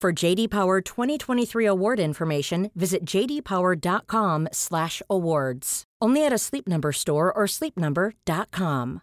[0.00, 5.84] For JD Power 2023 award information, visit jdpower.com/awards.
[6.00, 9.00] Only at a Sleep Number store or sleepnumber.com.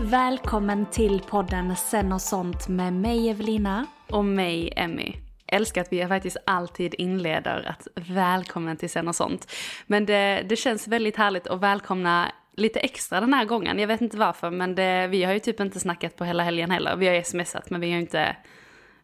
[0.00, 3.86] Välkommen till podden Sen och sånt med mig Evelina.
[4.10, 5.31] Och mig, Emmy.
[5.52, 9.52] Älskar att vi faktiskt alltid inleder att välkommen till Sen och sånt.
[9.86, 13.78] Men det, det känns väldigt härligt att välkomna lite extra den här gången.
[13.78, 16.70] Jag vet inte varför, men det, vi har ju typ inte snackat på hela helgen
[16.70, 16.96] heller.
[16.96, 18.36] Vi har smsat, men vi har inte...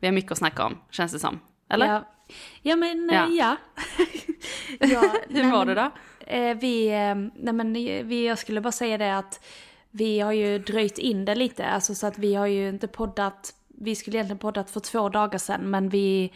[0.01, 1.41] Vi har mycket att snacka om, känns det som.
[1.71, 1.87] Eller?
[1.87, 2.05] Ja,
[2.63, 3.27] ja men Ja.
[3.37, 3.57] ja.
[4.81, 5.15] ja.
[5.29, 5.91] Hur men, det då?
[6.27, 7.73] Eh, vi, eh, nej men
[8.09, 9.45] vi, jag skulle bara säga det att
[9.91, 13.55] vi har ju dröjt in det lite, alltså så att vi har ju inte poddat,
[13.81, 16.33] vi skulle egentligen poddat för två dagar sedan men vi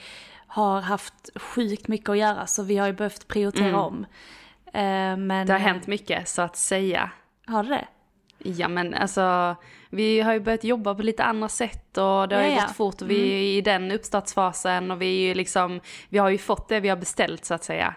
[0.47, 3.81] har haft sjukt mycket att göra så vi har ju behövt prioritera Mm.
[3.81, 4.07] om.
[4.67, 7.11] Eh, men, Det har hänt mycket, så att säga.
[7.47, 7.85] Har det?
[8.39, 9.57] Ja men alltså,
[9.91, 12.63] vi har ju börjat jobba på lite andra sätt och det har ju Ja, ja.
[12.67, 16.29] gått fort och vi är i den uppstartsfasen och vi är ju liksom, vi har
[16.31, 17.95] ju fått det vi har beställt så att säga.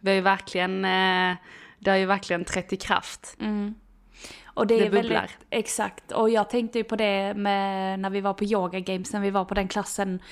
[0.00, 1.36] Vi har ju verkligen, eh,
[1.78, 3.36] det har ju verkligen trätt i kraft.
[4.60, 5.20] Och det, Det är bubblar.
[5.20, 6.12] väldigt, exakt.
[6.12, 9.30] Och jag tänkte ju på det med när vi var på yoga games, när vi
[9.30, 10.22] var på den klassen.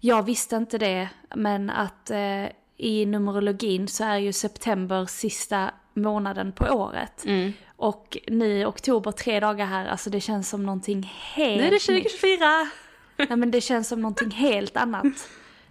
[0.00, 2.44] Jag visste inte det, men att eh,
[2.76, 7.24] i numerologin så är ju september sista månaden på året.
[7.26, 7.52] Mm.
[7.76, 11.94] Och nu oktober, tre dagar här, alltså det känns som någonting helt Nu är det
[11.94, 12.20] nytt.
[12.20, 12.68] 2024!
[13.16, 15.28] Nej men det känns som någonting helt annat.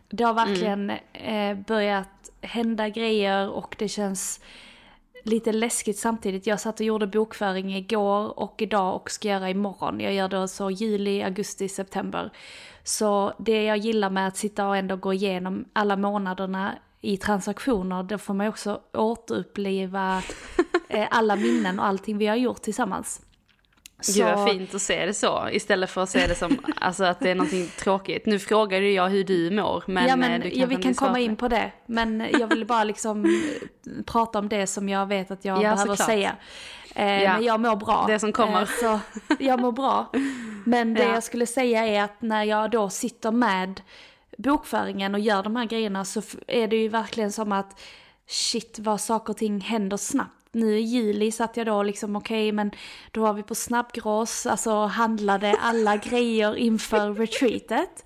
[0.10, 4.40] Det har verkligen eh, börjat hända grejer och det känns
[5.28, 6.48] lite läskigt samtidigt.
[6.48, 10.00] Jag satt och gjorde bokföring igår och idag och ska göra imorgon.
[10.00, 12.32] Jag gör det så juli, augusti, september.
[12.84, 18.04] Så det jag gillar med att sitta och ändå gå igenom alla månaderna i transaktioner,
[18.04, 20.22] då får man också återuppleva
[20.90, 23.22] eh, alla minnen och allting vi har gjort tillsammans.
[24.16, 27.20] Gud vad fint att se det så, istället för att se det som alltså, att
[27.20, 28.26] det är någonting tråkigt.
[28.26, 30.96] Nu frågade jag hur du mår, men, ja, eh, men du ja, vi kan vill
[30.96, 31.72] komma in på det.
[31.86, 35.62] Men jag ville bara liksom eh, prata om det som jag vet att jag Ja,
[35.62, 36.06] behöver såklart.
[36.08, 36.36] säga.
[36.96, 37.34] Eh, Ja.
[37.34, 38.06] Men jag mår bra.
[38.08, 38.62] Det som kommer.
[38.62, 39.00] Eh, så
[39.40, 40.12] jag mår bra.
[40.66, 41.14] Men det Ja.
[41.14, 43.82] jag skulle säga är att när jag då sitter med
[44.38, 47.80] bokföringen och gör de här grejerna så är det ju verkligen som att
[48.28, 50.32] shit vad saker och ting händer snabbt.
[50.58, 52.72] Nu i juli satt jag då liksom okej men
[53.12, 58.06] då var vi på snabbgrås, alltså handlade alla grejer inför retreatet.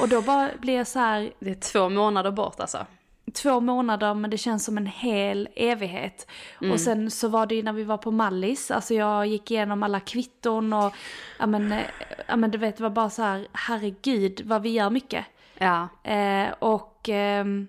[0.00, 2.86] Och då bara blir jag så här, Det är två månader bort alltså.
[3.34, 6.26] två månader men det känns som en hel evighet.
[6.72, 9.82] Och sen så var det ju när vi var på Mallis, alltså jag gick igenom
[9.82, 10.94] alla kvitton och
[11.38, 11.80] ja men, eh,
[12.26, 15.24] ja men du vet det var bara så här, herregud vad vi gör mycket.
[15.58, 17.68] Ja, Eh, och ehm,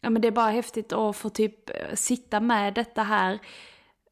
[0.00, 3.38] ja men det är bara häftigt att få typ eh, sitta med detta här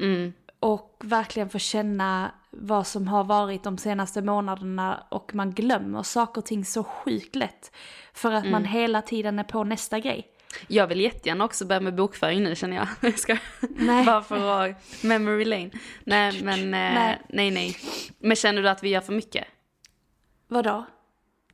[0.00, 0.32] mm.
[0.60, 6.40] och verkligen få känna vad som har varit de senaste månaderna och man glömmer saker
[6.40, 7.72] och ting så sjukt lätt.
[8.12, 10.32] För att man hela tiden är på nästa grej.
[10.68, 12.88] Jag vill jättegärna också börja med bokföring nu känner jag.
[13.10, 14.06] jag ska, Nej.
[14.06, 15.70] Bara för att, memory lane.
[16.04, 17.22] Nej men, eh, Nej.
[17.28, 17.76] nej nej.
[18.18, 19.44] Men känner du att vi gör för mycket?
[20.48, 20.86] Vadå?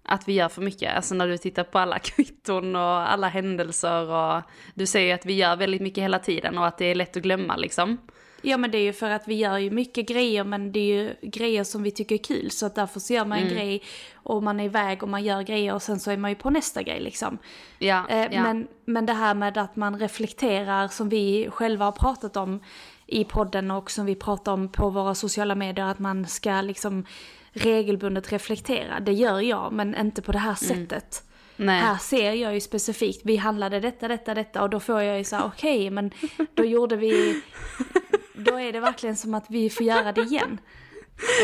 [0.02, 0.96] Att vi gör för mycket.
[0.96, 2.82] Alltså när du tittar på alla kvitton och
[3.12, 4.42] alla händelser och
[4.74, 7.22] du säger att vi gör väldigt mycket hela tiden och att det är lätt att
[7.22, 7.98] glömma liksom.
[8.44, 10.84] Ja men det är ju för att vi gör ju mycket grejer men det är
[11.02, 13.54] ju grejer som vi tycker är kul så att därför så gör man en Mm.
[13.56, 13.82] grej
[14.14, 16.50] och man är iväg och man gör grejer och sen så är man ju på
[16.50, 17.38] nästa grej liksom.
[17.78, 18.42] Ja, Eh, ja.
[18.42, 22.60] men, men det här med att man reflekterar som vi själva har pratat om
[23.06, 27.04] i podden och som vi pratar om på våra sociala medier att man ska liksom
[27.52, 29.00] regelbundet reflektera.
[29.00, 31.24] Det gör jag men inte på det här sättet.
[31.56, 31.66] Mm.
[31.66, 31.80] Nej.
[31.80, 35.24] Här ser jag ju specifikt, vi handlade detta, detta, detta och då får jag ju
[35.24, 36.10] så här, okej men
[36.54, 37.42] då gjorde vi,
[38.34, 40.60] då är det verkligen som att vi får göra det igen.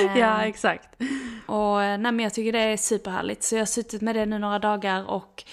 [0.04, 1.02] Eh, Ja, exakt.
[1.46, 3.42] och eh, nej men jag tycker det är superhärligt.
[3.42, 5.44] Så jag har suttit med det nu några dagar och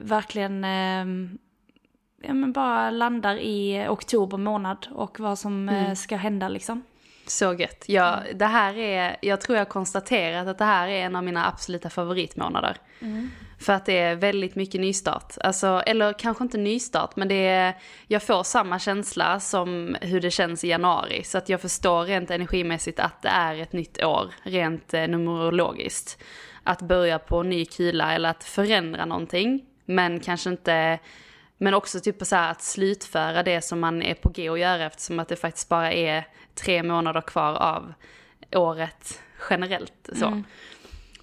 [0.00, 1.38] verkligen ehm,
[2.22, 6.82] ja, men bara landar i oktober månad och vad som eh, ska hända liksom.
[7.30, 7.84] Så gött.
[7.86, 11.24] Ja, det här är, jag tror jag har konstaterat att det här är en av
[11.24, 12.76] mina absoluta favoritmånader.
[13.58, 15.34] För att det är väldigt mycket nystart.
[15.40, 17.74] Alltså, eller kanske inte nystart, men det är,
[18.06, 21.22] jag får samma känsla som hur det känns i januari.
[21.24, 26.22] Så att jag förstår rent energimässigt att det är ett nytt år, rent eh, numerologiskt.
[26.64, 30.98] Att börja på ny kula eller att förändra någonting, men kanske inte
[31.62, 34.86] men också typ så här att slutföra det som man är på G att göra
[34.86, 37.92] eftersom att det faktiskt bara är tre månader kvar av
[38.54, 40.08] året generellt.
[40.12, 40.42] Så.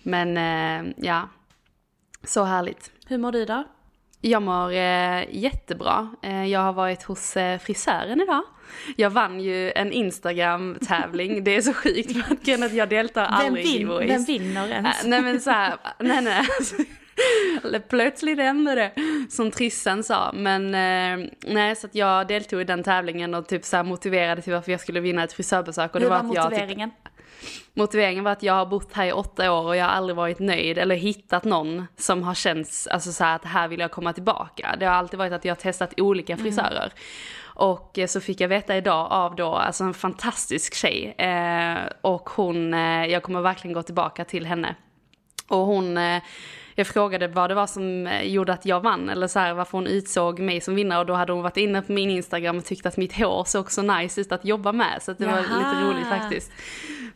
[0.04, 1.30] Men eh, ja,
[2.24, 2.92] så härligt.
[3.08, 3.64] Hur mår du då?
[4.22, 6.16] Jag mår eh, jättebra.
[6.22, 8.44] Eh, jag har varit hos eh, frisören idag.
[8.96, 11.44] Jag vann ju en Instagram-tävling.
[11.44, 14.12] Det är så sjukt för att jag deltar Vem, aldrig i vin, giveaways.
[14.12, 15.04] vem vinner ens?
[15.04, 16.46] Äh, nej men så här, nej nej.
[17.64, 18.92] Eller plötsligt hände det,
[19.30, 20.32] som Trissan sa.
[20.34, 24.54] Men eh, nej, så att jag deltog i den tävlingen och typ så motiverade till
[24.54, 25.94] varför jag skulle vinna ett frisörbesök.
[25.94, 26.92] Och det Hur var att jag, typ, motiveringen?
[27.74, 30.40] motiveringen var att jag har bott här i åtta år och jag har aldrig varit
[30.40, 34.14] nöjd eller hittat någon som har känts, alltså så här att här vill jag komma
[34.14, 34.76] tillbaka.
[34.80, 36.94] Det har alltid varit att jag har testat olika frisörer.
[37.58, 41.16] Och eh, så fick jag veta idag av då, alltså en fantastisk tjej.
[41.18, 44.76] Eh, och hon, eh, jag kommer verkligen gå tillbaka till henne.
[45.48, 46.22] Och hon, eh,
[46.80, 49.78] jag frågade vad det var som eh, gjorde att jag vann, eller så här, varför
[49.78, 51.00] hon utsåg mig som vinnare.
[51.00, 53.72] Och då hade hon varit inne på min Instagram och tyckt att mitt hår såg
[53.72, 55.02] så nice ut att jobba med.
[55.02, 55.42] Så det var Jaha.
[55.42, 56.52] lite roligt faktiskt.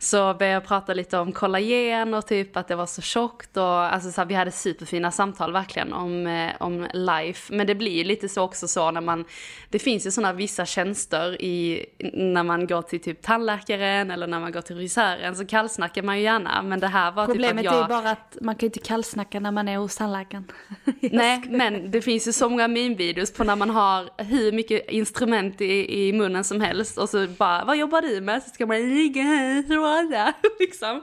[0.02, 3.56] Så började jag prata lite om kollagen och typ att det var så tjockt.
[3.56, 7.54] Och, alltså, så här, vi hade superfina samtal verkligen om, eh, om life.
[7.54, 9.24] Men det blir ju lite så också så när man,
[9.70, 14.40] det finns ju sådana vissa tjänster i, när man går till typ tandläkaren eller när
[14.40, 16.62] man går till frisören så kallsnackar man ju gärna.
[16.62, 17.84] Men det här var Problemet typ att är jag...
[17.84, 20.44] ju bara att man kan ju inte kallsnacka när man är hos tandläkaren.
[21.00, 25.60] Nej, men det finns ju så många meme-videos på när man har hur mycket instrument
[25.60, 28.42] i, i munnen som helst och så bara, vad jobbar du med?
[28.42, 29.62] Så ska man ligga här
[29.92, 31.02] alla, liksom.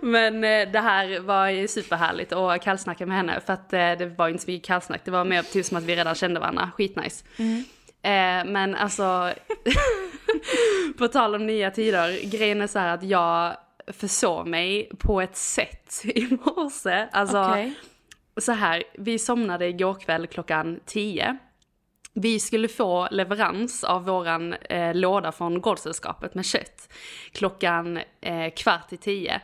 [0.00, 4.14] Men eh, det här var ju superhärligt att kallsnacka med henne för att eh, det
[4.18, 6.40] var ju inte så mycket kallsnack, det var mer typ som att vi redan kände
[6.40, 7.24] varandra, skitnice.
[8.02, 9.32] Eh, men alltså,
[10.98, 13.56] på tal om nya tider, grejen är så här att jag
[13.86, 17.08] försov mig på ett sätt i morse.
[17.12, 17.74] Alltså, Okej.
[18.36, 21.38] så här, vi somnade igår kväll klockan 10.
[22.18, 26.92] Vi skulle få leverans av våran eh, låda från Gårdsällskapet med kött
[27.32, 29.40] klockan eh, kvart i tio.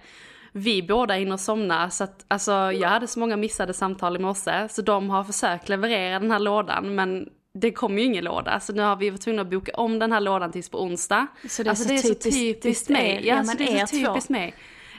[0.53, 4.69] Vi båda hinner somna så att alltså, jag hade så många missade samtal i morse
[4.69, 8.73] så de har försökt leverera den här lådan men det kom ju ingen låda så
[8.73, 11.27] nu har vi varit tvungna att boka om den här lådan tills på onsdag.
[11.49, 13.21] Så det är alltså, så det är så typiskt- mig.
[13.25, 14.55] Ja, Ja, så det är så typiskt mig.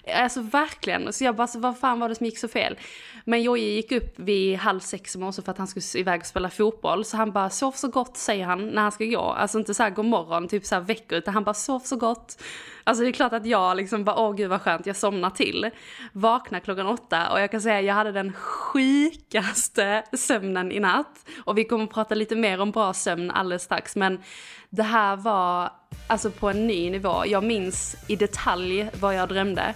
[0.08, 1.14] Alltså verkligen.
[1.14, 2.78] Så jag bara, så vad fan var det som gick så fel?
[3.26, 6.26] Men Jojje gick upp vid halv sex i morse för att han skulle iväg och
[6.26, 7.06] spela fotboll.
[7.06, 9.22] Så han bara, sov så gott säger han när han ska gå.
[9.22, 11.96] Alltså inte så här god morgon, typ så här veckor, utan han bara, sov så
[11.96, 12.44] gott.
[12.84, 15.70] Alltså det är klart att jag liksom bara, åh gud vad skönt, jag somnar till.
[16.14, 21.30] Vaknar klockan åtta och jag kan säga jag hade den sjukaste sömnen i natt.
[21.44, 23.96] Och vi kommer att prata lite mer om bra sömn alldeles strax.
[23.96, 24.22] Men
[24.70, 25.72] det här var
[26.08, 27.24] alltså på en ny nivå.
[27.26, 29.74] Jag minns i detalj vad jag drömde.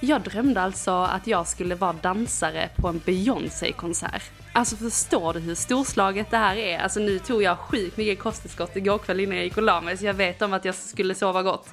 [0.00, 4.30] Jag drömde alltså att jag skulle vara dansare på en Beyoncé-konsert.
[4.52, 6.78] Alltså förstår du hur storslaget det här är?
[6.78, 9.96] Alltså nu tog jag sjukt mycket kosttillskott igår kväll innan jag gick och la mig
[9.96, 11.68] så jag vet om att jag skulle sova gott.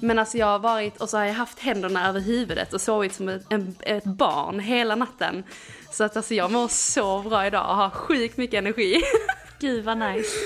[0.00, 3.14] Men alltså jag har varit, och så har jag haft händerna över huvudet och sovit
[3.14, 5.44] som ett, en, ett barn hela natten.
[5.90, 9.02] Så att alltså jag mår så bra idag och har sjukt mycket energi.
[9.58, 10.36] Gud vad nice.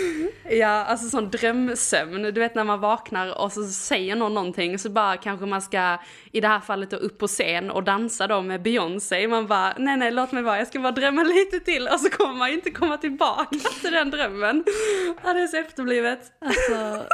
[0.50, 2.23] Ja, alltså sån drömsömn.
[2.23, 5.99] Du vet när man vaknar och så säger någon någonting så bara kanske man ska,
[6.33, 9.28] i det här fallet då upp på scen och dansa då med Beyoncé.
[9.28, 12.11] Man bara, nej nej låt mig vara, jag ska bara drömma lite till och så
[12.11, 14.64] kommer man inte komma tillbaka till den drömmen.
[15.25, 16.21] Ja, det är så efterblivet.
[16.40, 17.07] Alltså,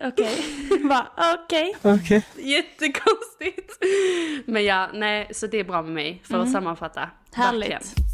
[0.00, 0.44] Okej.
[1.34, 1.74] Okej.
[1.82, 2.26] Okej.
[2.36, 3.84] Jättekonstigt.
[4.46, 7.00] Men ja, nej, så det är bra med mig för att sammanfatta.
[7.00, 7.12] Mm.
[7.32, 7.70] Härligt.
[7.70, 8.08] Verkligen.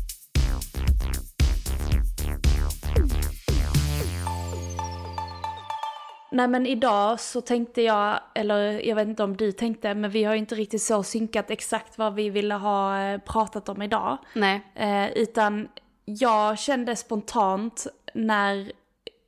[6.35, 10.25] Nej men idag så tänkte jag, eller jag vet inte om du tänkte, men vi
[10.25, 14.19] har ju inte riktigt så synkat exakt vad vi ville ha eh, pratat om idag.
[14.33, 14.63] Nej.
[14.75, 15.69] Eh, utan
[16.05, 18.73] jag kände spontant när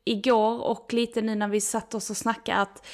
[0.07, 2.87] igår och lite nu när vi satt oss och snackade att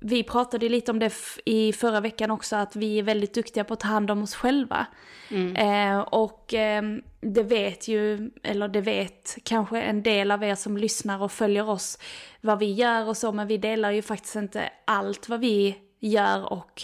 [0.00, 1.12] vi pratade lite om det
[1.44, 4.34] i förra veckan också, att vi är väldigt duktiga på att ta hand om oss
[4.34, 4.86] själva.
[5.56, 6.82] Eh, och eh,
[7.20, 11.68] det vet ju, eller det vet kanske en del av er som lyssnar och följer
[11.68, 11.98] oss
[12.40, 16.52] vad vi gör och så, men vi delar ju faktiskt inte allt vad vi gör
[16.52, 16.82] och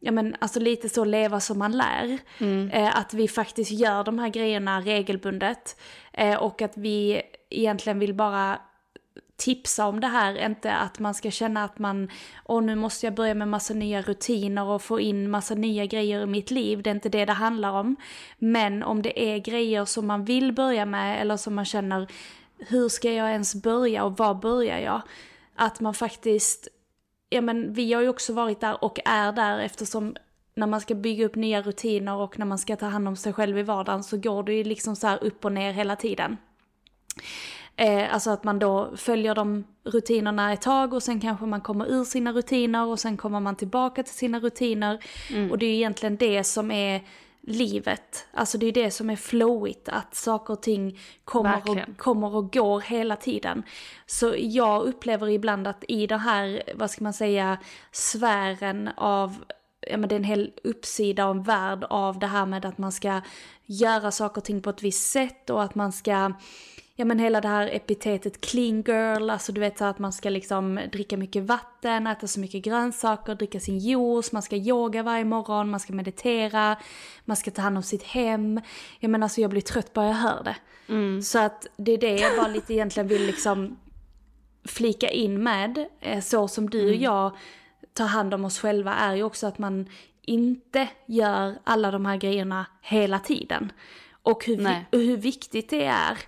[0.00, 2.18] ja men alltså lite så leva som man lär.
[2.72, 5.76] Eh, att vi faktiskt gör de här grejerna regelbundet.
[6.12, 8.58] Eh, och att vi egentligen vill bara
[9.38, 12.10] tipsa om det här, inte att man ska känna att man,
[12.44, 16.22] åh nu måste jag börja med massa nya rutiner och få in massa nya grejer
[16.22, 17.96] i mitt liv, det är inte det det handlar om.
[18.38, 22.06] Men om det är grejer som man vill börja med eller som man känner,
[22.58, 25.02] hur ska jag ens börja och var börjar jag?
[25.54, 26.68] Att man faktiskt,
[27.28, 30.16] ja men vi har ju också varit där och är där eftersom
[30.54, 33.32] när man ska bygga upp nya rutiner och när man ska ta hand om sig
[33.32, 36.36] själv i vardagen så går det ju liksom så här upp och ner hela tiden.
[37.78, 41.86] Eh, alltså att man då följer de rutinerna ett tag och sen kanske man kommer
[41.92, 45.04] ur sina rutiner och sen kommer man tillbaka till sina rutiner.
[45.50, 47.02] Och det är ju egentligen det som är
[47.40, 48.26] livet.
[48.32, 51.90] Alltså det är det som är flowigt, att saker och ting kommer Verkligen.
[51.90, 53.62] och, kommer och går hela tiden.
[54.06, 57.58] Så jag upplever ibland att i den här, vad ska man säga,
[57.92, 59.44] sfären av
[59.80, 62.78] ja men det är en hel uppsida och en värld av det här med att
[62.78, 63.20] man ska
[63.66, 66.32] göra saker och ting på ett visst sätt och att man ska,
[67.00, 70.30] ja men hela det här epitetet clean girl, alltså du vet så att man ska
[70.30, 75.24] liksom dricka mycket vatten, äta så mycket grönsaker, dricka sin juice, man ska yoga varje
[75.24, 76.76] morgon, man ska meditera,
[77.24, 78.60] man ska ta hand om sitt hem.
[79.00, 80.56] Jag menar alltså jag blir trött bara jag hör det.
[81.22, 83.78] Så att det är det jag bara lite egentligen vill liksom
[84.64, 87.36] flika in med, eh, så som du och jag
[87.92, 89.88] tar hand om oss själva, är ju också att man
[90.22, 93.72] inte gör alla de här grejerna hela tiden.
[94.22, 96.18] Och hur, vi, och hur viktigt det är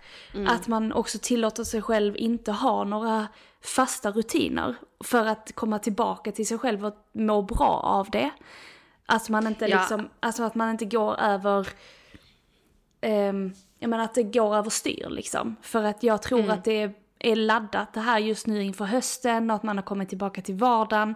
[0.47, 3.27] att man också tillåter sig själv inte ha några
[3.65, 8.31] fasta rutiner för att komma tillbaka till sig själv och må bra av det.
[9.07, 9.79] Att man inte Ja.
[9.79, 11.69] liksom, alltså att man inte går över
[13.01, 15.57] ehm, jag menar att det går överstyr liksom.
[15.63, 16.51] För att jag tror Mm.
[16.51, 20.09] att det är laddat det här just nu inför hösten och att man har kommit
[20.09, 21.15] tillbaka till vardagen.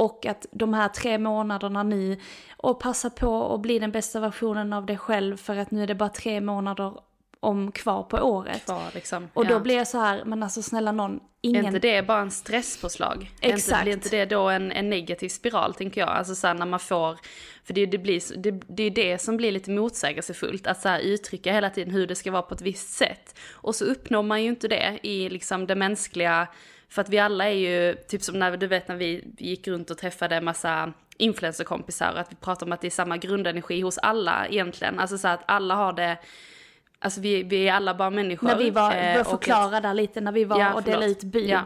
[0.00, 2.18] Och att de här tre månaderna nu,
[2.56, 5.86] och passa på att bli den bästa versionen av dig själv för att nu är
[5.86, 6.92] det bara tre månader
[7.40, 8.64] om kvar på året.
[8.64, 9.28] Kvar liksom.
[9.34, 9.58] Och då Ja.
[9.60, 11.66] blir jag så här, men alltså snälla någon, Är ingen...
[11.66, 13.16] inte det bara en stresspåslag?
[13.40, 13.82] Är Inte, Exakt.
[13.82, 16.10] blir inte det då en, en negativ spiral, tänker jag?
[16.10, 17.18] Alltså så här, när man får,
[17.64, 21.00] för det, det, blir, det, det är det som blir lite motsägelsefullt, att så här,
[21.00, 23.38] uttrycka hela tiden hur det ska vara på ett visst sätt.
[23.52, 26.48] Och så uppnår man ju inte det i liksom det mänskliga,
[26.90, 29.90] för att vi alla är ju, typ som när du vet när vi gick runt
[29.90, 33.98] och träffade en massa influencerkompisar, att vi pratar om att det är samma grundenergi hos
[33.98, 35.00] alla egentligen.
[35.00, 36.18] Alltså så att alla har det,
[36.98, 38.46] alltså vi, vi är alla bara människor.
[38.46, 41.22] När vi var, eh, och förklara där lite, när vi var Ja, och delade ut
[41.22, 41.48] bud.
[41.48, 41.62] Ja.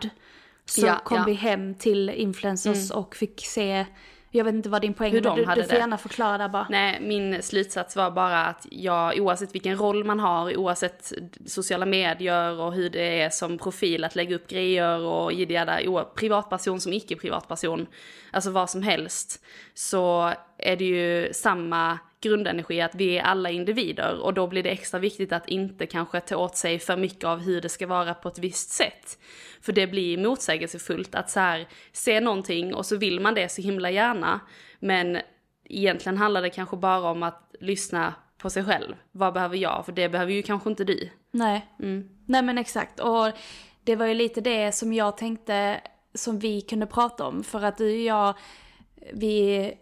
[0.64, 3.86] Så Ja, kom vi hem till influencers och fick se,
[4.34, 5.78] jag vet inte vad din poäng Hur de du, hade du får det.
[5.78, 6.66] gärna förklara där bara.
[6.70, 11.12] Nej, min slutsats var bara att jag, oavsett vilken roll man har, oavsett
[11.46, 15.80] sociala medier och hur det är som profil att lägga upp grejer och jidda,
[16.14, 17.86] privatperson som icke-privatperson,
[18.30, 24.20] alltså vad som helst, så är det ju samma grundenergi att vi är alla individer
[24.20, 27.40] och då blir det extra viktigt att inte kanske ta åt sig för mycket av
[27.40, 29.18] hur det ska vara på ett visst sätt.
[29.60, 33.62] För det blir motsägelsefullt att så här, se någonting och så vill man det så
[33.62, 34.40] himla gärna,
[34.78, 35.18] men
[35.64, 38.94] egentligen handlar det kanske bara om att lyssna på sig själv.
[39.12, 39.82] Vad behöver jag?
[39.84, 41.08] För det behöver ju kanske inte du.
[41.30, 41.66] Nej.
[41.82, 42.08] Mm.
[42.26, 43.00] Nej men exakt.
[43.00, 43.30] Och
[43.84, 45.80] det var ju lite det som jag tänkte
[46.14, 47.44] som vi kunde prata om.
[47.44, 48.34] För att du och jag,
[49.12, 49.72] vi...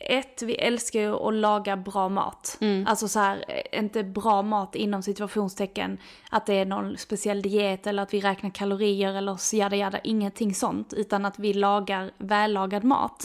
[0.00, 2.58] Ett, vi älskar ju att laga bra mat.
[2.86, 5.98] Alltså så här, inte bra mat inom situationstecken.
[6.30, 9.98] Att det är någon speciell diet eller att vi räknar kalorier eller så jada jada.
[10.04, 10.92] Ingenting sånt.
[10.92, 13.24] Utan att vi lagar vällagad mat.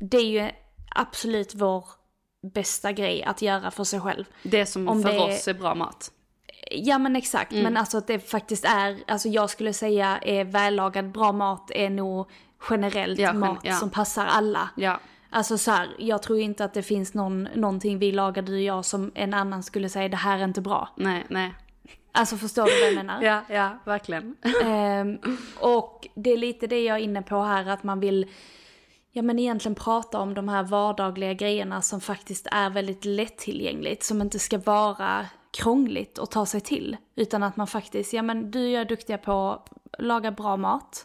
[0.00, 0.50] Det är ju
[0.94, 1.84] absolut vår
[2.54, 4.24] bästa grej att göra för sig själv.
[4.42, 6.10] Det som Om för det är- oss är bra mat.
[6.70, 11.10] Ja men exakt, men alltså att det faktiskt är, alltså jag skulle säga är vällagad
[11.12, 12.30] bra mat är nog
[12.70, 13.74] generellt Ja, mat ja.
[13.74, 14.68] som passar alla.
[14.76, 15.00] Ja.
[15.34, 18.60] Alltså så här, jag tror inte att det finns någon, någonting vi lagar du och
[18.60, 20.88] jag som en annan skulle säga det här är inte bra.
[20.96, 21.54] Nej, nej.
[22.12, 23.22] Alltså förstår du vad jag menar?
[23.22, 24.36] Ja, ja, verkligen.
[24.64, 25.18] Ehm,
[25.60, 28.26] och det är lite det jag är inne på här, att man vill
[29.12, 34.20] ja men egentligen prata om de här vardagliga grejerna som faktiskt är väldigt lättillgängligt, som
[34.20, 36.96] inte ska vara krångligt att ta sig till.
[37.16, 40.56] Utan att man faktiskt, ja men du och jag är duktiga på att laga bra
[40.56, 41.02] mat.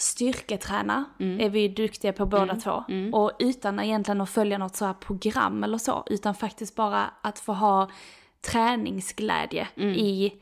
[0.00, 2.84] Styrketräna är vi duktiga på båda två.
[3.12, 7.38] Och utan egentligen att följa något så här program eller så, utan faktiskt bara att
[7.38, 7.90] få ha
[8.40, 10.32] träningsglädje i,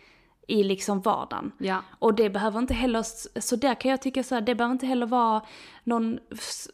[0.49, 1.53] i liksom vardagen.
[1.59, 1.83] Ja.
[1.99, 3.05] Och det behöver inte heller,
[3.41, 5.43] så där kan jag tycka så här, det behöver inte heller vara
[5.85, 6.19] någon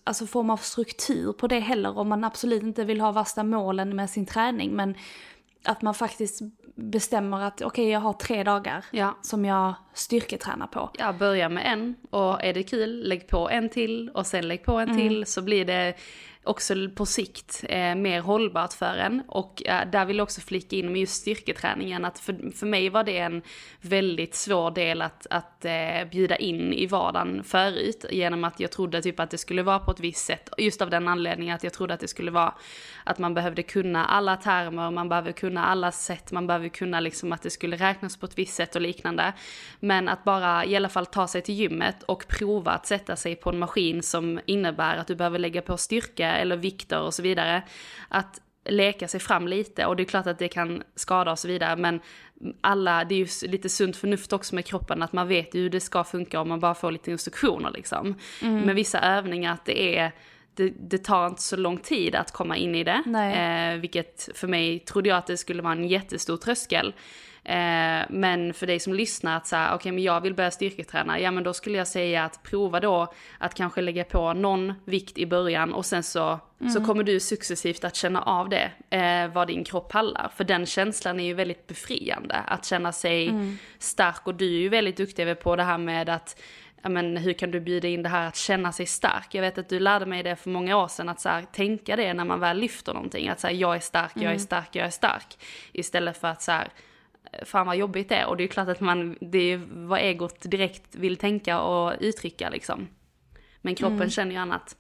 [0.05, 3.97] alltså form av struktur på det heller om man absolut inte vill ha värsta målen
[3.97, 4.77] med sin träning.
[4.77, 4.95] Men
[5.65, 6.41] att man faktiskt
[6.77, 9.17] bestämmer att okej jag har tre dagar Ja.
[9.23, 10.91] som jag styrketränar på.
[10.99, 14.65] Ja, börja med en och är det kul, lägg på en till och sen lägg
[14.65, 15.95] på en till så blir det
[16.45, 19.23] också på sikt eh, mer hållbart för en.
[19.29, 22.89] Och eh, där vill jag också flika in med just styrketräningen, att för, för mig
[22.89, 23.43] var det en
[23.81, 29.03] väldigt svår del att, att eh, bjuda in i vardagen förut, genom att jag trodde
[29.03, 31.73] typ att det skulle vara på ett visst sätt, just av den anledningen att jag
[31.73, 32.55] trodde att det skulle vara
[33.05, 37.33] att man behövde kunna alla termer, man behöver kunna alla sätt, man behöver kunna liksom
[37.33, 39.33] att det skulle räknas på ett visst sätt och liknande.
[39.81, 43.37] Men att bara i alla fall ta sig till gymmet och prova att sätta sig
[43.37, 47.23] på en maskin som innebär att du behöver lägga på styrka eller vikter och så
[47.23, 47.63] vidare.
[48.09, 51.49] Att leka sig fram lite och det är klart att det kan skada och så
[51.49, 52.01] vidare men
[52.61, 55.71] alla, det är ju lite sunt förnuft också med kroppen att man vet ju hur
[55.71, 58.15] det ska funka om man bara får lite instruktioner liksom.
[58.65, 60.13] Med vissa övningar att det är
[60.55, 63.03] det, det tar inte så lång tid att komma in i det.
[63.75, 66.95] Eh, vilket för mig trodde jag att det skulle vara en jättestor tröskel.
[67.45, 71.31] Eh, men för dig som lyssnar att säga, okej men jag vill börja styrketräna, ja
[71.31, 75.27] men då skulle jag säga att prova då att kanske lägga på någon vikt i
[75.27, 76.41] början och sen så,
[76.75, 80.31] så kommer du successivt att känna av det, eh, vad din kropp pallar.
[80.37, 83.33] För den känslan är ju väldigt befriande, att känna sig
[83.79, 86.41] stark och du är ju väldigt duktig på det här med att
[86.89, 89.35] men hur kan du bjuda in det här att känna sig stark?
[89.35, 91.97] Jag vet att du lärde mig det för många år sedan, att så här, tänka
[91.97, 93.29] det när man väl lyfter någonting.
[93.29, 95.39] Att så här, jag är stark, jag är stark, jag är stark.
[95.73, 96.69] Istället för att så här,
[97.43, 98.27] fan vad jobbigt det är.
[98.27, 102.51] Och det är klart att man, det är vad egot direkt vill tänka och uttrycka
[102.51, 102.89] liksom.
[103.61, 104.77] Men kroppen känner ju annat.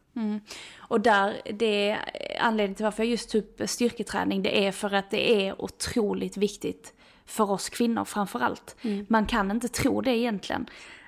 [0.78, 1.98] Och där, det är
[2.40, 6.94] anledningen till varför jag just upp styrketräning, det är för att det är otroligt viktigt
[7.26, 8.76] för oss kvinnor framförallt.
[9.08, 10.66] Man kan inte tro det egentligen.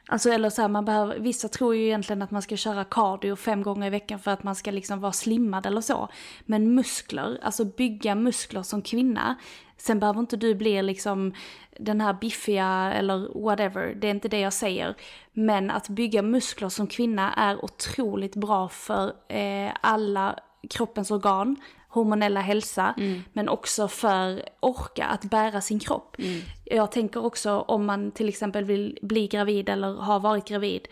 [0.09, 3.37] Alltså eller så här, man behöver, vissa tror ju egentligen att man ska köra cardio
[3.37, 6.09] fem gånger i veckan för att man ska liksom vara slimmad eller så.
[6.45, 9.37] Men muskler, alltså bygga muskler som kvinna,
[9.77, 11.33] sen behöver inte du bli liksom
[11.79, 14.95] den här biffiga eller whatever, det är inte det jag säger.
[15.33, 20.39] Men att bygga muskler som kvinna är otroligt bra för eh, alla
[20.71, 21.57] kroppens organ,
[21.89, 22.95] hormonella hälsa,
[23.33, 26.17] men också för orka, att bära sin kropp.
[26.65, 30.89] Jag tänker också om man till exempel vill bli gravid eller har varit gravid,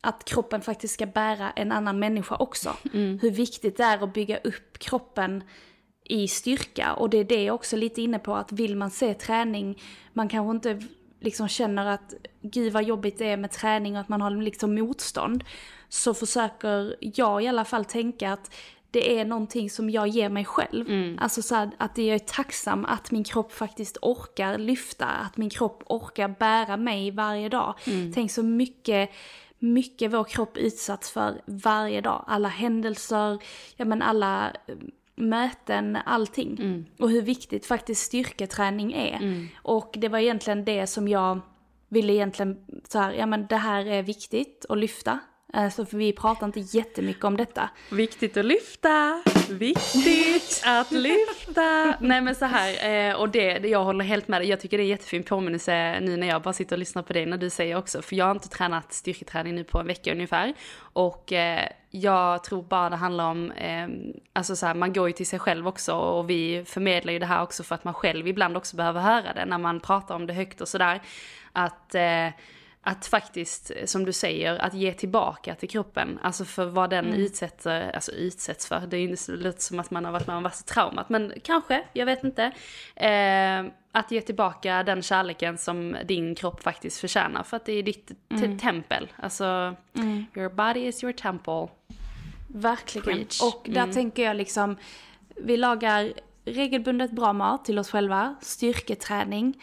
[0.00, 2.76] att kroppen faktiskt ska bära en annan människa också.
[2.92, 5.42] Hur viktigt det är att bygga upp kroppen
[6.08, 6.92] i styrka.
[6.92, 10.28] Och det är det jag också lite inne på, att vill man se träning, man
[10.28, 10.86] kanske inte
[11.20, 14.74] liksom känner att gud vad jobbigt det är med träning och att man har liksom
[14.74, 15.44] motstånd.
[15.88, 18.54] Så försöker jag i alla fall tänka att
[18.90, 20.86] det är någonting som jag ger mig själv.
[21.18, 25.50] Alltså så här, att jag är tacksam att min kropp faktiskt orkar lyfta, att min
[25.50, 27.74] kropp orkar bära mig varje dag.
[28.14, 29.10] Tänk så mycket
[29.58, 32.24] mycket vår kropp utsatts för varje dag.
[32.26, 33.38] Alla händelser,
[33.76, 34.52] ja men alla
[35.18, 36.84] möten, allting.
[36.98, 39.48] Och hur viktigt faktiskt styrketräning är.
[39.62, 41.40] Och det var egentligen det som jag
[41.88, 42.56] ville egentligen
[42.88, 45.18] så här, ja men det här är viktigt att lyfta.
[45.52, 47.70] Alltså för vi pratar inte jättemycket om detta.
[47.90, 51.94] Viktigt att lyfta, viktigt att lyfta.
[52.00, 54.48] Nej men så här, eh, och det, jag håller helt med dig.
[54.48, 57.12] Jag tycker det är en jättefin påminnelse nu när jag bara sitter och lyssnar på
[57.12, 58.02] dig när du säger också.
[58.02, 60.54] För jag har inte tränat styrketräning nu på en vecka ungefär.
[60.80, 65.12] Och eh, jag tror bara det handlar om, ehm, alltså så här, man går ju
[65.12, 68.28] till sig själv också och vi förmedlar ju det här också för att man själv
[68.28, 71.00] ibland också behöver höra det när man pratar om det högt och sådär.
[71.52, 72.28] Att eh,
[72.88, 76.18] att faktiskt, som du säger, att ge tillbaka till kroppen.
[76.22, 78.80] Alltså för vad den utsätter, alltså utsätts för.
[78.86, 81.32] Det är ju inte lite som att man har varit med om värsta traumat, men
[81.44, 82.52] kanske, jag vet inte.
[82.96, 87.42] Eh, att ge tillbaka den kärleken som din kropp faktiskt förtjänar.
[87.42, 89.08] För att det är ditt te- tempel.
[89.16, 89.76] Alltså,
[90.34, 91.68] your body is your temple.
[92.46, 93.18] Verkligen.
[93.18, 93.42] Preach.
[93.42, 94.76] Och där tänker jag liksom,
[95.36, 96.12] vi lagar
[96.44, 99.62] regelbundet bra mat till oss själva, styrketräning.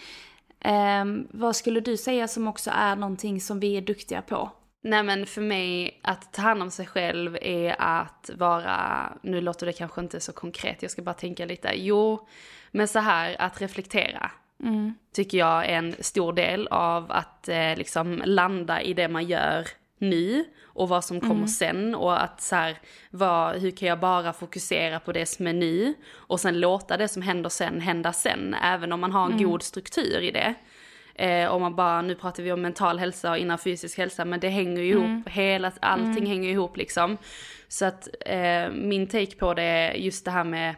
[0.68, 4.52] Ehm, vad skulle du säga som också är någonting som vi är duktiga på?
[4.82, 9.66] Nej men för mig, att ta hand om sig själv är att vara, nu låter
[9.66, 12.28] det kanske inte så konkret, jag ska bara tänka lite, jo,
[12.72, 14.32] men så här att reflektera.
[15.14, 19.68] Tycker jag är en stor del av att eh, liksom landa i det man gör
[19.98, 22.78] nu och vad som kommer sen och att så här,
[23.10, 27.08] vad, hur kan jag bara fokusera på det som är nu och sen låta det
[27.08, 30.56] som händer sen hända sen, även om man har en god struktur i det.
[31.16, 34.40] Eh, om man bara, nu pratar vi om mental hälsa och innan fysisk hälsa, men
[34.40, 37.18] det hänger ju ihop, hela, allting hänger ihop liksom.
[37.68, 40.76] Så att eh, min take på det är just det här med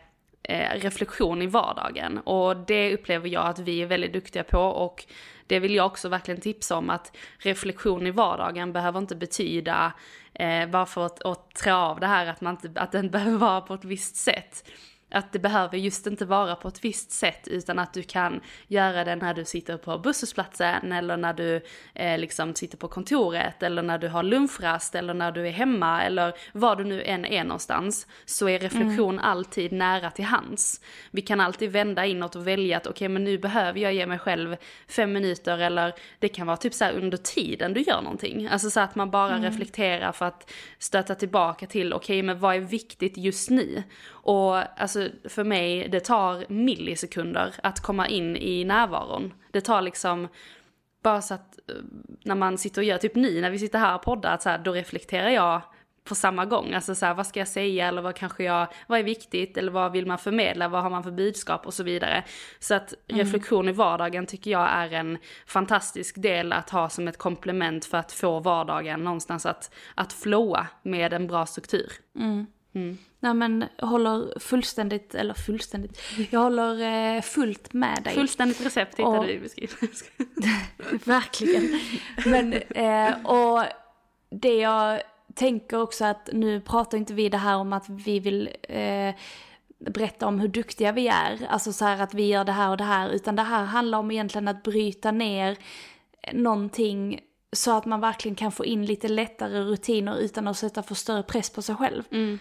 [0.48, 2.18] eh, reflektion i vardagen.
[2.18, 5.06] Och det upplever jag att vi är väldigt duktiga på och
[5.48, 9.94] det vill jag också verkligen tipsa om att reflektion i vardagen behöver inte betyda
[10.34, 13.38] eh, bara för att, att trä av det här att, man inte, att den behöver
[13.38, 14.70] vara på ett visst sätt.
[15.12, 19.04] Att det behöver just inte vara på ett visst sätt utan att du kan göra
[19.04, 21.62] det när du sitter på busshållplatsen eller när du
[21.94, 26.04] eh, liksom sitter på kontoret eller när du har lunchrast eller när du är hemma
[26.04, 30.82] eller var du nu än är någonstans så är reflektion alltid nära till hands.
[31.12, 34.20] Vi kan alltid vända inåt och välja att okej men nu behöver jag ge mig
[34.20, 34.56] själv
[34.88, 38.48] fem minuter eller det kan vara typ så här under tiden du gör någonting.
[38.48, 42.60] Alltså så att man bara reflekterar för att stöta tillbaka till okej men vad är
[42.60, 43.84] viktigt just nu?
[44.10, 44.97] Och alltså
[45.30, 49.34] för mig, det tar millisekunder att komma in i närvaron.
[49.52, 50.28] Det tar liksom,
[51.04, 51.76] bara så att eh,
[52.24, 54.50] när man sitter och gör, typ nu när vi sitter här och poddar, att så
[54.50, 55.62] här, då reflekterar jag
[56.08, 56.74] på samma gång.
[56.74, 59.72] Alltså så här, vad ska jag säga eller vad kanske jag, vad är viktigt eller
[59.72, 62.24] vad vill man förmedla, vad har man för budskap och så vidare.
[62.60, 67.18] Så att reflektion i vardagen tycker jag är en fantastisk del att ha som ett
[67.18, 71.92] komplement för att få vardagen någonstans att, att flowa med en bra struktur.
[73.20, 76.82] Nej men håller fullständigt, eller fullständigt, jag håller
[77.16, 78.14] eh, fullt med dig.
[78.14, 79.96] Fullständigt recept hittar Och- du i beskrivningen.
[81.04, 81.80] Verkligen.
[82.26, 83.64] Men, eh, och
[84.30, 85.02] det jag
[85.36, 89.16] tänker också att nu pratar inte vi det här om att vi vill eh,
[89.80, 92.78] berätta om hur duktiga vi är, alltså så här att vi gör det här och
[92.78, 95.58] det här, utan det här handlar om egentligen att bryta ner
[96.34, 97.20] någonting
[97.52, 101.24] så att man verkligen kan få in lite lättare rutiner utan att sätta för större
[101.24, 102.04] press på sig själv.
[102.12, 102.36] Eh,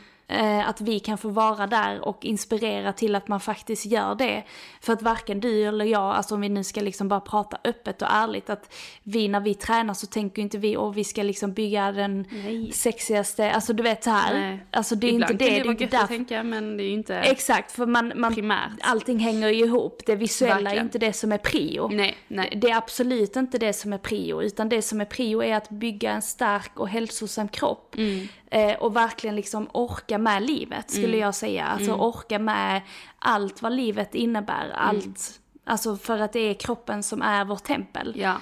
[0.67, 4.43] att vi kan få vara där och inspirera till att man faktiskt gör det.
[4.81, 8.03] För att varken du eller jag, alltså om vi nu ska liksom bara prata öppet
[8.03, 11.53] och ärligt, att vi när vi tränar så tänker inte vi att vi ska liksom
[11.53, 12.73] bygga den Nej.
[12.73, 14.35] sexigaste, alltså du vet så här.
[14.35, 14.67] Nej.
[14.71, 16.83] Alltså det är Ibland inte det, kan det är vara gött att tänka men det
[16.83, 18.71] är ju inte Exakt, för man, man, primärt.
[18.81, 20.03] allting hänger ju ihop.
[20.07, 20.87] Det visuella är Verkligen.
[20.87, 21.89] inte det som är prio.
[21.89, 22.59] Nej, nej.
[22.63, 25.69] Det är absolut inte det som är prio, utan det som är prio är att
[25.71, 27.95] bygga en stark och hälsosam kropp.
[27.99, 28.29] Mm.
[28.51, 31.21] Eh, och verkligen liksom orka med livet, skulle Mm.
[31.21, 31.65] jag säga.
[31.67, 32.83] Alltså orka med
[33.19, 34.77] allt vad livet innebär, Mm.
[34.79, 35.41] allt.
[35.65, 38.13] Alltså för att det är kroppen som är vårt tempel.
[38.17, 38.35] Ja.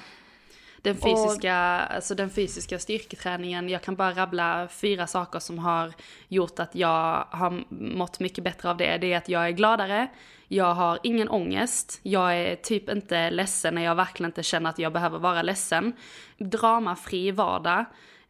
[0.83, 5.93] Den fysiska, alltså den fysiska styrketräningen, jag kan bara rabbla fyra saker som har
[6.29, 7.65] gjort att jag har
[7.97, 8.99] mått mycket bättre av det.
[8.99, 10.09] Det är att jag är gladare,
[10.49, 14.79] jag har ingen ångest, jag är typ inte ledsen när jag verkligen inte känner att
[14.79, 15.93] jag behöver vara ledsen.
[16.39, 17.85] Dramafri vardag.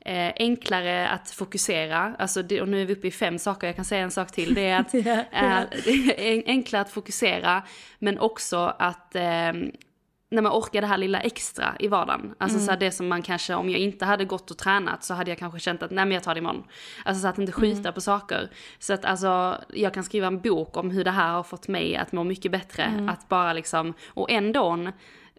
[0.07, 3.77] Eh, enklare att fokusera, alltså det, och nu är vi uppe i fem saker, jag
[3.77, 4.55] kan säga en sak till.
[4.55, 4.95] Det är att
[5.33, 7.63] eh, det är enklare att fokusera,
[7.99, 9.53] men också att eh,
[10.31, 12.35] när man orkar det här lilla extra i vardagen.
[12.39, 15.15] Alltså så här det som man kanske, om jag inte hade gått och tränat så
[15.15, 16.65] hade jag kanske känt att nej men jag tar det imorgon.
[17.05, 18.51] Alltså så att inte skjuta på saker.
[18.79, 21.97] Så att alltså, jag kan skriva en bok om hur det här har fått mig
[21.97, 23.09] att må mycket bättre.
[23.11, 24.63] Att bara liksom, och ändå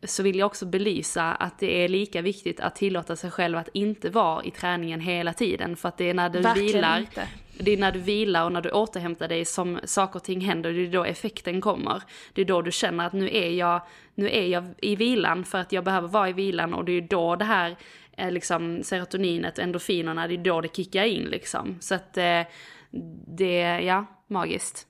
[0.03, 3.69] så vill jag också belysa att det är lika viktigt att tillåta sig själv att
[3.73, 5.75] inte vara i träningen hela tiden.
[5.75, 7.27] För att det är när du Verkligen vilar inte.
[7.59, 10.73] det är när du vilar och när du återhämtar dig som saker och ting händer,
[10.73, 12.03] det är då effekten kommer.
[12.33, 13.81] Det är då du känner att nu är jag,
[14.15, 17.01] nu är jag i vilan för att jag behöver vara i vilan och det är
[17.01, 17.75] då det här
[18.17, 21.77] eh, liksom serotoninet endorfinerna, det är då det kickar in liksom.
[21.79, 22.41] Så att eh,
[23.27, 24.87] det, ja, magiskt.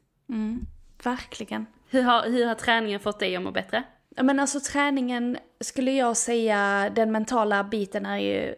[1.03, 1.65] Verkligen.
[1.89, 3.83] Hur har, hur har träningen fått dig att må bättre?
[4.15, 8.55] Men alltså träningen skulle jag säga, den mentala biten är ju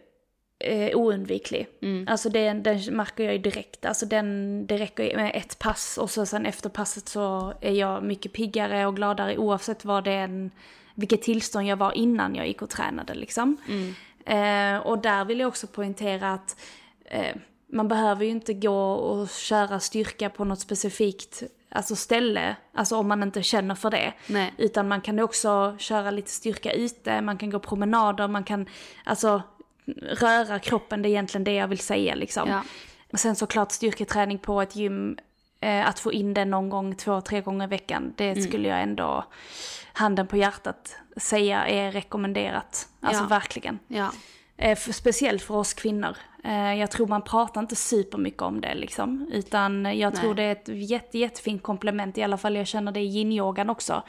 [0.58, 1.68] eh, oundviklig.
[2.08, 3.84] Alltså den, den märker jag ju direkt.
[3.84, 8.02] Alltså den, det räcker med ett pass och så sen efter passet så är jag
[8.02, 10.50] mycket piggare och gladare oavsett vad det är en,
[10.94, 13.56] vilket tillstånd jag var innan jag gick och tränade liksom.
[14.26, 16.56] Eh, och där vill jag också poängtera att
[17.04, 17.36] eh,
[17.72, 23.08] man behöver ju inte gå och köra styrka på något specifikt alltså ställe, alltså om
[23.08, 24.12] man inte känner för det.
[24.26, 24.54] Nej.
[24.58, 28.66] Utan man kan också köra lite styrka ute, man kan gå promenader, man kan
[29.04, 29.42] alltså
[30.02, 32.48] röra kroppen, det är egentligen det jag vill säga liksom.
[32.48, 32.62] Ja.
[33.18, 35.18] Sen såklart styrketräning på ett gym,
[35.60, 38.42] eh, att få in det någon gång, två, tre gånger i veckan, det Mm.
[38.44, 39.24] skulle jag ändå,
[39.92, 42.88] handen på hjärtat, säga är rekommenderat.
[43.00, 43.28] Alltså Ja.
[43.28, 43.78] verkligen.
[43.88, 44.10] Ja.
[44.56, 46.16] Eh, för, speciellt för oss kvinnor.
[46.48, 49.30] Eh, jag tror man pratar inte supermycket om det liksom.
[49.32, 50.22] Utan jag Nej.
[50.22, 53.70] tror det är ett jätte, jättefint komplement, i alla fall jag känner det i yin-yogan
[53.70, 54.02] också.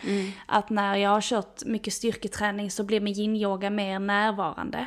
[0.46, 4.86] Att när jag har kört mycket styrketräning så blir min yin-yoga mer närvarande.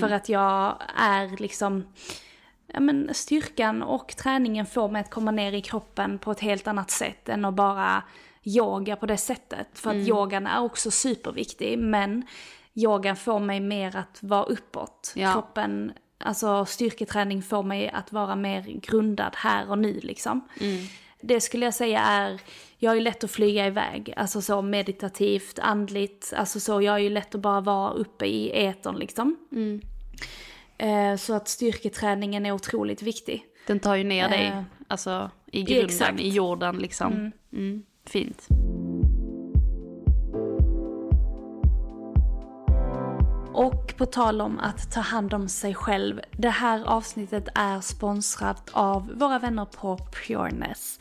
[0.00, 1.84] För att jag är liksom,
[2.66, 6.66] ja men styrkan och träningen får mig att komma ner i kroppen på ett helt
[6.66, 8.02] annat sätt än att bara
[8.44, 9.68] yoga på det sättet.
[9.74, 12.26] För att yogan är också superviktig, men
[12.74, 15.12] yogan får mig mer att vara uppåt.
[15.16, 15.32] Ja.
[15.32, 15.92] Kroppen,
[16.24, 20.48] alltså styrketräning får mig att vara mer grundad här och nu liksom.
[21.20, 22.40] Det skulle jag säga är,
[22.78, 27.10] jag ju lätt att flyga iväg, alltså så meditativt, andligt, alltså så, jag är ju
[27.10, 29.36] lätt att bara vara uppe i etern liksom.
[30.78, 33.44] Eh, så att styrketräningen är otroligt viktig.
[33.66, 36.20] Den tar ju ner dig, Eh, alltså i grunden, exakt.
[36.20, 37.32] i jorden liksom.
[37.52, 37.82] Mm.
[38.06, 38.48] Fint.
[43.94, 46.20] Och på tal om att ta hand om sig själv.
[46.32, 50.98] Det här avsnittet är sponsrat av våra vänner på Pureness.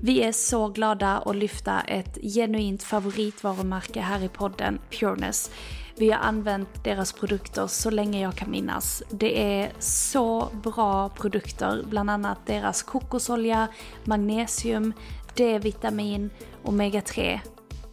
[0.00, 5.50] Vi är så glada att lyfta ett genuint favoritvarumärke här i podden, Pureness.
[5.96, 9.02] Vi har använt deras produkter så länge jag kan minnas.
[9.10, 13.68] Det är så bra produkter, bland annat deras kokosolja,
[14.04, 14.92] magnesium,
[15.34, 16.30] D-vitamin,
[16.64, 17.40] omega-3.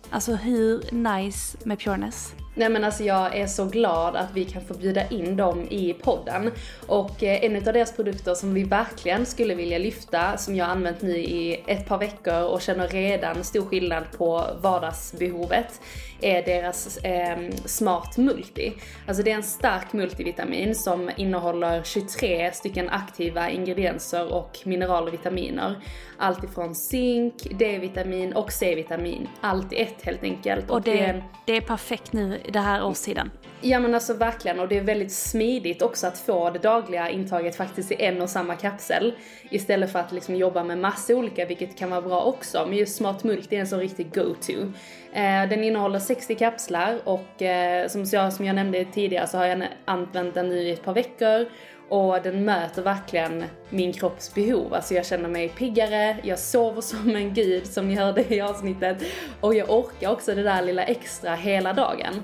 [0.09, 2.33] Alltså hur nice med Pureness?
[2.55, 5.93] Nej men alltså jag är så glad att vi kan få bjuda in dem i
[5.93, 6.51] podden.
[6.87, 10.71] Och eh, en av deras produkter som vi verkligen skulle vilja lyfta, som jag har
[10.71, 15.81] använt nu i ett par veckor och känner redan stor skillnad på vardagsbehovet,
[16.25, 18.73] är deras eh, Smart Multi.
[19.07, 25.13] Alltså det är en stark multivitamin som innehåller 23 stycken aktiva ingredienser och mineral och
[25.13, 25.75] vitaminer.
[26.17, 29.27] Allt ifrån zink, D-vitamin och C-vitamin.
[29.41, 30.69] Allt i ett helt enkelt.
[30.69, 33.31] Och är en- det, det är perfekt nu i det här årstiden.
[33.61, 37.55] Ja men alltså verkligen och det är väldigt smidigt också att få det dagliga intaget
[37.55, 39.13] faktiskt i en och samma kapsel.
[39.51, 42.65] Istället för att liksom jobba med massa olika vilket kan vara bra också.
[42.69, 44.53] Men just Smart Multi är en sån riktig go-to.
[45.13, 49.45] Eh, den innehåller 60 kapslar och eh, som, jag, som jag nämnde tidigare så har
[49.45, 51.45] jag använt den nu i ett par veckor.
[51.89, 54.73] Och den möter verkligen min kropps behov.
[54.73, 58.97] Alltså jag känner mig piggare, jag sover som en gud som ni hörde i avsnittet.
[59.41, 62.23] Och jag orkar också det där lilla extra hela dagen.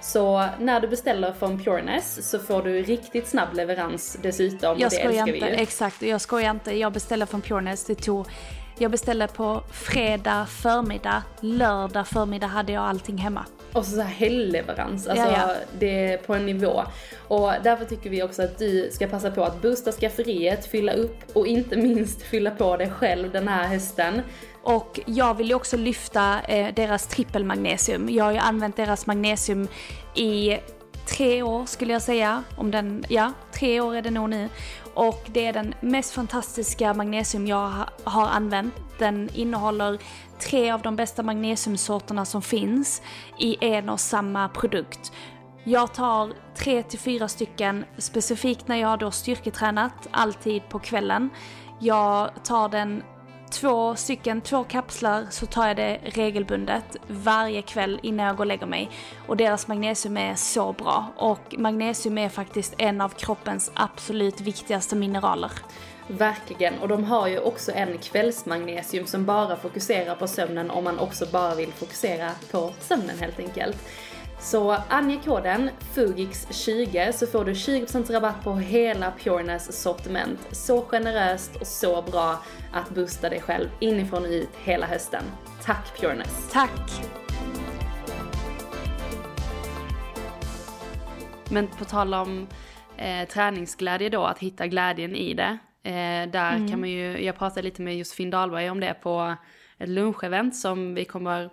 [0.00, 4.78] Så när du beställer från Pureness så får du riktigt snabb leverans dessutom.
[4.78, 5.62] Jag det skojar älskar inte, vi ju.
[5.62, 6.02] exakt.
[6.02, 6.72] Jag skojar inte.
[6.72, 7.84] Jag beställde från Pureness.
[7.84, 8.26] Det tog...
[8.80, 11.22] Jag beställde på fredag förmiddag.
[11.40, 13.44] Lördag förmiddag hade jag allting hemma.
[13.72, 15.54] Och så, så här helgleverans, alltså Ja, ja.
[15.78, 16.82] det är på en nivå.
[17.28, 21.16] Och därför tycker vi också att du ska passa på att boosta skafferiet, fylla upp
[21.32, 24.22] och inte minst fylla på dig själv den här hösten.
[24.62, 28.08] Och jag vill ju också lyfta eh, deras trippelmagnesium.
[28.10, 29.68] Jag har ju använt deras magnesium
[30.14, 30.58] i
[31.08, 32.42] tre år skulle jag säga.
[32.56, 34.48] Om den, ja, tre år är det nog nu.
[34.98, 37.72] Och det är den mest fantastiska magnesium jag
[38.04, 38.74] har använt.
[38.98, 39.98] Den innehåller
[40.38, 43.02] tre av de bästa magnesiumsorterna som finns
[43.38, 45.12] i en och samma produkt.
[45.64, 51.30] Jag tar tre till fyra stycken specifikt när jag har då styrketränat, alltid på kvällen.
[51.80, 53.02] Jag tar den
[53.50, 58.46] två stycken, två kapslar så tar jag det regelbundet varje kväll innan jag går och
[58.46, 58.90] lägger mig.
[59.26, 61.06] Och deras magnesium är så bra.
[61.16, 65.50] Och magnesium är faktiskt en av kroppens absolut viktigaste mineraler.
[66.06, 70.98] Verkligen, och de har ju också en kvällsmagnesium som bara fokuserar på sömnen om man
[70.98, 73.76] också bara vill fokusera på sömnen helt enkelt.
[74.40, 80.48] Så ange koden FUGIX20 så får du 20% rabatt på hela Pureness sortiment.
[80.50, 85.24] Så generöst och så bra att boosta dig själv inifrån och ut hela hösten.
[85.62, 86.50] Tack Pureness!
[86.52, 86.90] Tack!
[91.50, 92.46] Men på tal om
[92.96, 95.58] eh, träningsglädje då, att hitta glädjen i det.
[95.82, 99.36] Eh, där kan man ju, jag pratade lite med Josefin Dahlberg om det på
[99.78, 101.50] ett lunchevent som vi kommer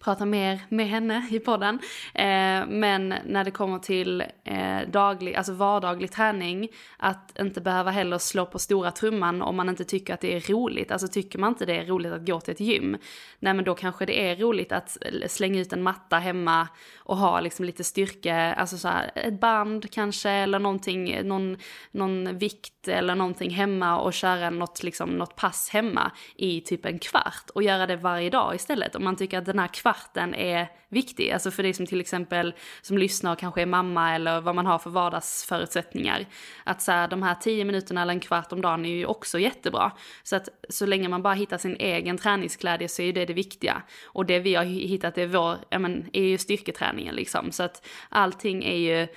[0.00, 1.78] prata mer med henne i podden.
[2.14, 8.18] Eh, men när det kommer till eh, daglig, alltså vardaglig träning, att inte behöva heller
[8.18, 10.90] slå på stora trumman om man inte tycker att det är roligt.
[10.90, 12.96] Alltså tycker man inte det är roligt att gå till ett gym,
[13.38, 17.40] nej men då kanske det är roligt att slänga ut en matta hemma och ha
[17.40, 21.56] liksom lite styrke, alltså så här, ett band kanske eller någonting, någon,
[21.90, 26.98] någon vikt eller någonting hemma och köra något, liksom, något pass hemma i typ en
[26.98, 28.94] kvart och göra det varje dag istället.
[28.96, 32.54] Om man tycker att den här kvarten är viktig, alltså för dig som till exempel
[32.82, 36.26] som lyssnar och kanske är mamma eller vad man har för vardagsförutsättningar.
[36.64, 39.38] Att så här, de här tio minuterna eller en kvart om dagen är ju också
[39.38, 39.92] jättebra.
[40.22, 43.32] Så att så länge man bara hittar sin egen träningsglädje så är ju det det
[43.32, 43.82] viktiga.
[44.06, 47.52] Och det vi har hittat är, vår, ja, men, är ju styrketräningen liksom.
[47.52, 49.08] Så att allting är ju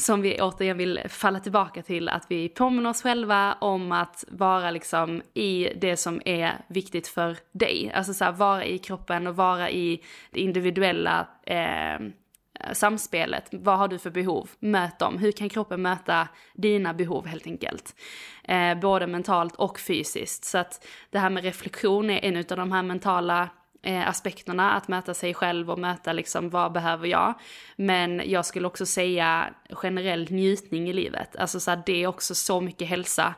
[0.00, 4.70] som vi återigen vill falla tillbaka till, att vi påminner oss själva om att vara
[4.70, 7.92] liksom i det som är viktigt för dig.
[7.94, 12.00] Alltså så här, vara i kroppen och vara i det individuella eh,
[12.72, 13.48] samspelet.
[13.52, 14.50] Vad har du för behov?
[14.58, 15.18] Möt dem.
[15.18, 17.94] Hur kan kroppen möta dina behov helt enkelt?
[18.44, 20.44] Eh, både mentalt och fysiskt.
[20.44, 23.48] Så att det här med reflektion är en av de här mentala
[23.82, 27.34] eh, aspekterna, att möta sig själv och möta liksom vad behöver jag.
[27.76, 32.34] Men jag skulle också säga generell njutning i livet, alltså så här, det är också
[32.34, 33.34] så mycket hälsa.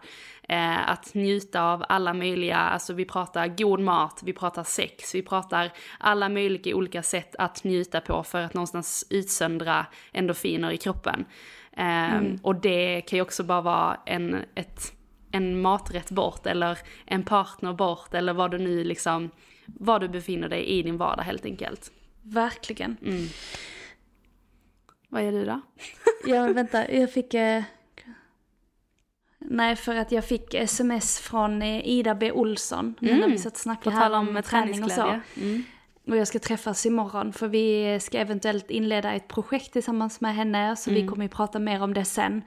[0.48, 5.22] Eh, att njuta av alla möjliga, alltså vi pratar god mat, vi pratar sex, vi
[5.22, 11.24] pratar alla möjliga olika sätt att njuta på för att någonstans utsöndra endorfiner i kroppen.
[11.72, 12.38] Eh, mm.
[12.42, 14.92] Och det kan ju också bara vara en, ett,
[15.30, 19.30] en maträtt bort eller en partner bort eller vad du nu liksom
[19.66, 21.92] var du befinner dig i din vardag helt enkelt.
[22.22, 22.96] Verkligen.
[23.02, 23.26] Mm.
[25.08, 25.60] Vad är du då?
[26.26, 27.34] ja, vänta, jag fick...
[27.34, 27.62] Eh...
[29.38, 32.32] Nej, för att jag fick sms från eh, Ida B.
[32.32, 32.94] Olsson.
[33.02, 33.18] Mm.
[33.18, 35.20] När vi satt och snackade här om, om träning och så.
[35.36, 35.64] Mm.
[36.06, 40.76] Och jag ska träffas imorgon för vi ska eventuellt inleda ett projekt tillsammans med henne.
[40.76, 41.02] Så mm.
[41.02, 42.42] vi kommer ju prata mer om det sen.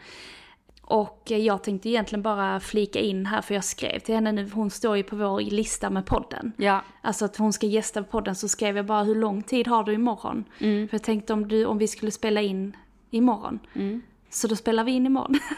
[0.88, 4.70] Och jag tänkte egentligen bara flika in här, för jag skrev till henne nu, hon
[4.70, 6.52] står ju på vår lista med podden.
[6.58, 6.82] Ja.
[7.02, 9.94] Alltså att hon ska gästa podden, så skrev jag bara hur lång tid har du
[9.94, 10.44] imorgon?
[10.60, 10.88] Mm.
[10.88, 12.76] För jag tänkte om, du, om vi skulle spela in
[13.12, 13.60] imorgon.
[13.74, 14.02] Mm.
[14.36, 15.40] Så då spelar vi in imorgon.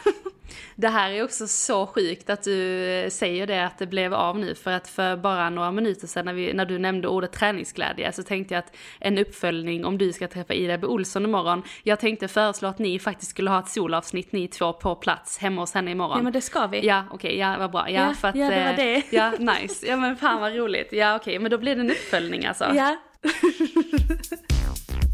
[0.76, 4.54] Det här är också så sjukt att du säger det att det blev av nu
[4.54, 8.22] för att för bara några minuter sedan när, vi, när du nämnde ordet träningsglädje så
[8.22, 10.86] tänkte jag att en uppföljning om du ska träffa Ida B.
[10.86, 11.62] Olsson imorgon.
[11.82, 15.62] Jag tänkte föreslå att ni faktiskt skulle ha ett solavsnitt ni två på plats hemma
[15.62, 16.16] hos henne imorgon.
[16.16, 16.86] Ja men det ska vi.
[16.86, 17.90] Ja okej, okay, ja vad bra.
[17.90, 19.02] Ja, ja, för att, ja det var det.
[19.10, 20.88] Ja nice, ja men fan vad roligt.
[20.92, 22.64] Ja okej, okay, men då blir det en uppföljning alltså.
[22.74, 22.96] Ja.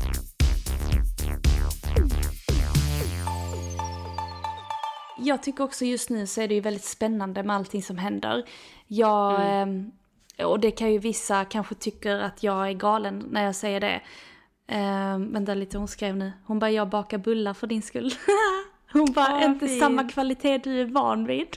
[5.24, 8.44] jag tycker också just nu så är det ju väldigt spännande med allting som händer.
[8.86, 9.92] Jag, mm.
[10.36, 13.80] eh, och det kan ju vissa kanske tycker att jag är galen när jag säger
[13.80, 14.00] det.
[14.66, 16.32] Eh, vänta lite, hon skrev nu.
[16.46, 18.10] Hon bara, jag bakar bullar för din skull.
[18.92, 19.80] hon bara, oh, inte fint.
[19.80, 21.56] samma kvalitet du är van vid.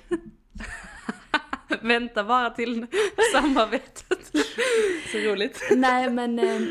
[1.81, 2.87] Vänta bara till
[3.33, 4.31] samarbetet.
[5.11, 5.67] Så roligt.
[5.71, 6.61] Nej men, eh,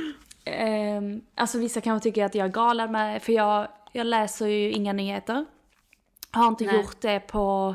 [0.55, 1.03] eh,
[1.35, 4.93] alltså vissa kanske tycker att jag är galen med, för jag, jag läser ju inga
[4.93, 5.47] nyheter.
[6.37, 6.77] Har inte Nej.
[6.77, 7.75] gjort det på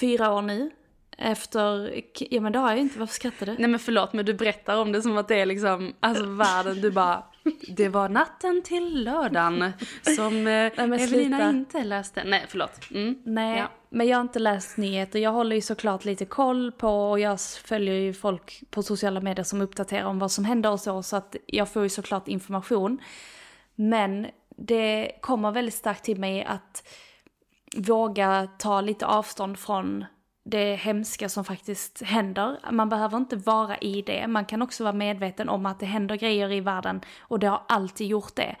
[0.00, 0.70] fyra år nu.
[1.18, 1.94] Efter,
[2.30, 3.56] ja men det har jag ju inte, varför skrattar du?
[3.58, 6.80] Nej men förlåt men du berättar om det som att det är liksom, alltså världen,
[6.80, 7.24] du bara
[7.68, 9.72] Det var natten till lördagen
[10.16, 12.24] som eh, Nej, Evelina inte läste.
[12.24, 12.90] Nej förlåt.
[12.90, 13.22] Mm.
[13.24, 13.70] Nej ja.
[13.88, 15.18] men jag har inte läst nyheter.
[15.18, 19.44] Jag håller ju såklart lite koll på och jag följer ju folk på sociala medier
[19.44, 21.02] som uppdaterar om vad som händer och så.
[21.02, 22.98] Så att jag får ju såklart information.
[23.74, 26.88] Men det kommer väldigt starkt till mig att
[27.76, 30.04] våga ta lite avstånd från
[30.44, 32.58] det hemska som faktiskt händer.
[32.70, 36.16] Man behöver inte vara i det, man kan också vara medveten om att det händer
[36.16, 38.56] grejer i världen och det har alltid gjort det.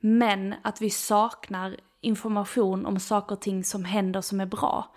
[0.00, 4.94] Men att vi saknar information om saker och ting som händer som är bra.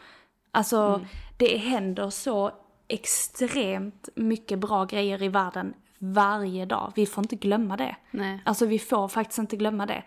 [0.51, 1.07] Alltså, mm.
[1.37, 2.51] det händer så
[2.87, 6.91] extremt mycket bra grejer i världen varje dag.
[6.95, 7.95] Vi får inte glömma det.
[8.11, 8.41] Nej.
[8.45, 10.03] Alltså vi får faktiskt inte glömma det.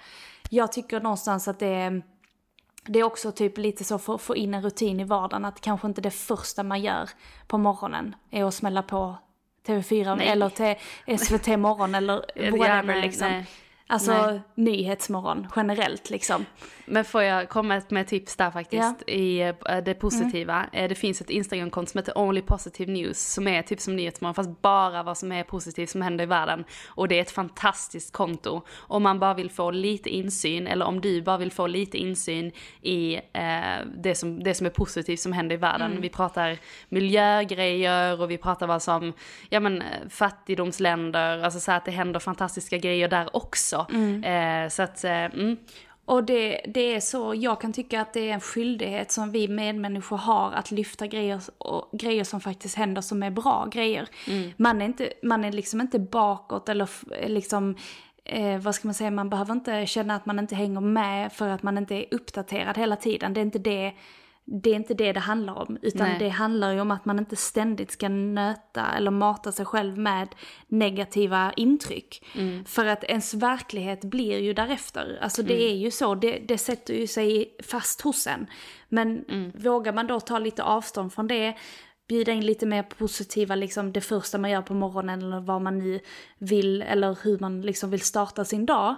[0.50, 2.02] Jag tycker någonstans att det är
[2.86, 5.60] det är också typ lite så för att få in en rutin i vardagen att
[5.60, 7.10] kanske inte det första man gör
[7.46, 9.16] på morgonen är att smälla på
[9.66, 10.28] TV4 nej.
[10.28, 12.14] eller till SVT morgon eller
[12.50, 13.28] whatever ja, nej, liksom.
[13.28, 13.46] Nej.
[13.92, 14.40] Alltså Nej.
[14.54, 16.46] nyhetsmorgon generellt liksom.
[16.84, 19.12] Men får jag komma med tips där faktiskt ja.
[19.12, 20.54] i eh, det positiva.
[20.54, 20.68] Mm.
[20.72, 24.34] Eh, det finns ett Instagramkonto som heter Only Positive News som är typ som nyhetsmorgon
[24.34, 26.64] fast bara vad som är positivt som händer i världen.
[26.88, 28.62] Och det är ett fantastiskt konto.
[28.72, 32.52] Om man bara vill få lite insyn eller om du bara vill få lite insyn
[32.82, 35.90] i eh, det, som, det som är positivt som händer i världen.
[35.90, 36.02] Mm.
[36.02, 39.12] Vi pratar miljögrejer och vi pratar vad som,
[39.48, 43.81] ja men fattigdomsländer, alltså så att det händer fantastiska grejer där också.
[43.90, 44.24] Mm.
[44.24, 45.56] Eh, så att, eh, mm.
[46.04, 49.48] Och det, det är så, jag kan tycka att det är en skyldighet som vi
[49.48, 54.08] medmänniskor har att lyfta grejer, och, grejer som faktiskt händer som är bra grejer.
[54.28, 54.50] Mm.
[54.56, 56.88] Man, är inte, man är liksom inte bakåt eller
[57.28, 57.76] liksom
[58.24, 61.48] Eh, vad ska man säga, man behöver inte känna att man inte hänger med för
[61.48, 63.34] att man inte är uppdaterad hela tiden.
[63.34, 63.92] Det är inte det
[64.44, 66.18] det är inte det det handlar om, utan Nej.
[66.18, 70.28] det handlar ju om att man inte ständigt ska nöta eller mata sig själv med
[70.68, 72.24] negativa intryck.
[72.34, 72.64] Mm.
[72.64, 75.18] För att ens verklighet blir ju därefter.
[75.22, 75.66] Alltså det mm.
[75.66, 78.46] är ju så, det, det sätter ju sig fast hos en.
[78.88, 79.52] Men mm.
[79.54, 81.56] vågar man då ta lite avstånd från det,
[82.08, 85.78] bjuda in lite mer positiva, liksom det första man gör på morgonen eller vad man
[85.78, 86.00] nu
[86.38, 88.94] vill, eller hur man liksom vill starta sin dag.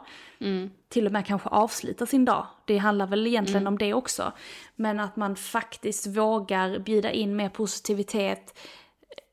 [0.89, 2.47] Till och med kanske avsluta sin dag.
[2.65, 4.33] Det handlar väl egentligen om det också.
[4.77, 8.59] Men att man faktiskt vågar bjuda in mer positivitet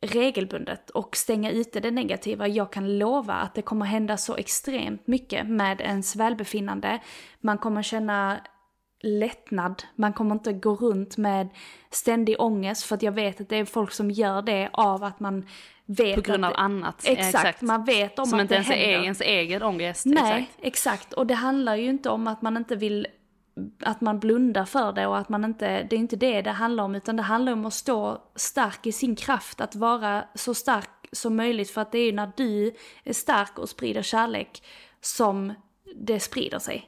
[0.02, 2.48] regelbundet och stänga ute det negativa.
[2.48, 7.00] Jag kan lova att det kommer hända så extremt mycket med ens välbefinnande.
[7.40, 8.42] Man kommer känna
[9.04, 9.84] lättnad.
[9.96, 11.50] Man kommer inte gå runt med
[11.90, 15.20] ständig ångest för att jag vet att det är folk som gör det av att
[15.20, 15.48] man
[15.86, 17.04] vet På grund att av annat.
[17.08, 19.04] Exakt, man vet om Som att inte det ens är händer.
[19.04, 20.06] ens egen ångest.
[20.06, 20.66] Nej, Exakt.
[20.66, 21.14] exakt.
[21.14, 23.08] Och det handlar ju inte om att man inte vill
[23.84, 26.84] att man blundar för det och att man inte, det är inte det det handlar
[26.84, 30.90] om utan det handlar om att stå stark i sin kraft, att vara så stark
[31.12, 32.74] som möjligt för att det är ju när du
[33.04, 34.64] är stark och sprider kärlek
[35.02, 35.54] som
[35.96, 36.88] det sprider sig.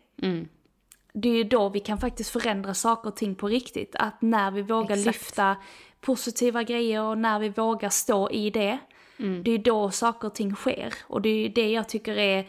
[1.14, 4.52] Det är ju då vi kan faktiskt förändra saker och ting på riktigt, att när
[4.52, 5.06] vi vågar Exakt.
[5.06, 5.56] lyfta
[6.02, 8.78] positiva grejer och när vi vågar stå i det,
[9.44, 10.94] det är då saker och ting sker.
[11.08, 12.48] Och det är ju det jag tycker är,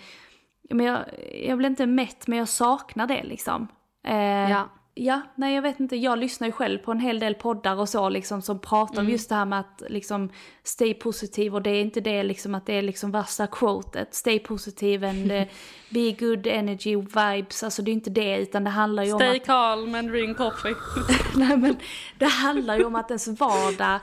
[0.71, 0.99] men jag,
[1.47, 3.69] jag blir inte mätt men jag saknar det liksom.
[4.07, 4.69] Eh, Ja.
[4.97, 7.89] Ja, nej jag vet inte, jag lyssnar ju själv på en hel del poddar och
[7.89, 9.07] så liksom som pratar Mm.
[9.07, 10.31] om just det här med att liksom
[10.63, 14.39] stay positiv och det är inte det liksom att det är liksom värsta quotet, stay
[14.39, 15.43] positive and eh,
[15.89, 19.37] be good energy vibes, alltså det är inte det utan det handlar ju om Stay
[19.37, 20.75] att calm and drink coffee.
[21.37, 21.77] Nej men
[22.19, 24.01] det handlar ju om att ens vardag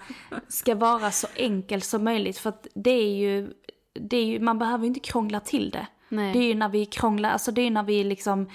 [0.47, 3.53] ska vara så enkel som möjligt för att det är ju,
[3.93, 5.87] det är ju man behöver ju inte krångla till det.
[6.09, 6.33] Nej.
[6.33, 8.49] Det är ju när vi krånglar, alltså det är ju när vi liksom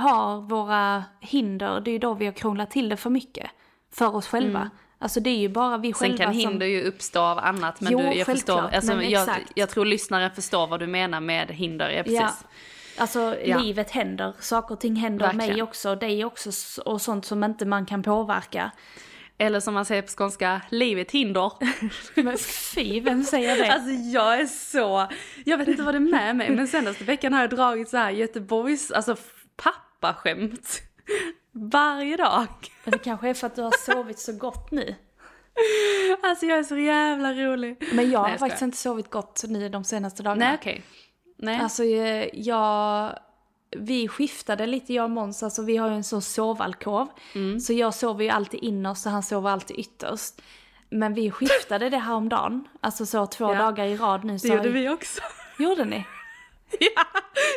[0.00, 3.50] har våra hinder, det är ju då vi har krånglat till det för mycket.
[3.92, 4.70] För oss själva.
[4.98, 5.94] Alltså det är ju bara vi Mm.
[5.94, 6.40] Sen själva kan som...
[6.50, 7.80] hinder ju uppstå av annat.
[7.80, 9.52] Men Jo, du, jag, förstår, alltså, men jag, exakt.
[9.54, 11.90] jag tror lyssnaren förstår vad du menar med hinder.
[11.90, 12.20] Ja, precis.
[12.20, 12.32] Ja.
[12.98, 13.58] Alltså Ja.
[13.58, 15.68] livet händer, saker och ting händer mig Verkligen.
[15.68, 16.50] också, dig också
[16.84, 18.70] och sånt som inte man kan påverka.
[19.38, 21.52] Eller som man säger på skånska, livet hinder.
[22.22, 22.38] Men
[22.74, 23.72] fy, vem säger det?
[23.72, 25.08] Alltså jag är så,
[25.44, 27.96] jag vet inte vad det är med mig men senaste veckan har jag dragit så
[27.96, 29.16] här Göteborgs, alltså
[30.00, 30.82] pappaskämt.
[31.52, 32.46] Varje dag.
[32.84, 34.94] Men det kanske är för att du har sovit så gott nu.
[36.22, 37.76] Alltså jag är så jävla rolig.
[37.92, 38.66] Men jag har Nej, faktiskt skojar.
[38.68, 40.44] inte sovit gott nu de senaste dagarna.
[40.44, 40.82] Nej okej.
[41.38, 41.60] Nej.
[41.60, 43.12] Alltså eh, jag...
[43.76, 47.08] Vi skiftade lite jag och Måns, alltså vi har ju en sån sovalkov.
[47.34, 47.60] Mm.
[47.60, 50.40] Så jag sover ju alltid innerst och han sover alltid ytterst.
[50.90, 52.68] Men vi skiftade det här om dagen.
[52.80, 53.58] Alltså så två Ja.
[53.58, 54.32] dagar i rad nu.
[54.32, 55.20] det Så gjorde vi också.
[55.58, 56.06] Gjorde ni?
[56.94, 57.04] Ja,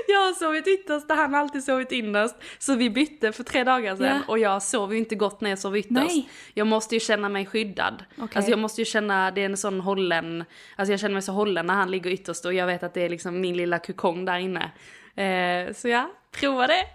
[0.07, 2.35] jag har sovit ytterst och han har alltid sovit innerst.
[2.59, 4.21] Så vi bytte för tre dagar sedan Ja.
[4.27, 5.91] och jag sover ju inte gott när jag sover ytterst.
[5.91, 6.29] Nej.
[6.53, 8.03] Jag måste ju känna mig skyddad.
[8.17, 8.29] Okej.
[8.35, 10.43] Alltså jag måste ju känna, det är en sån hållen,
[10.75, 13.01] alltså jag känner mig så hållen när han ligger ytterst och jag vet att det
[13.01, 14.71] är liksom min lilla kokong där inne.
[15.15, 16.85] Eh, så ja, prova det.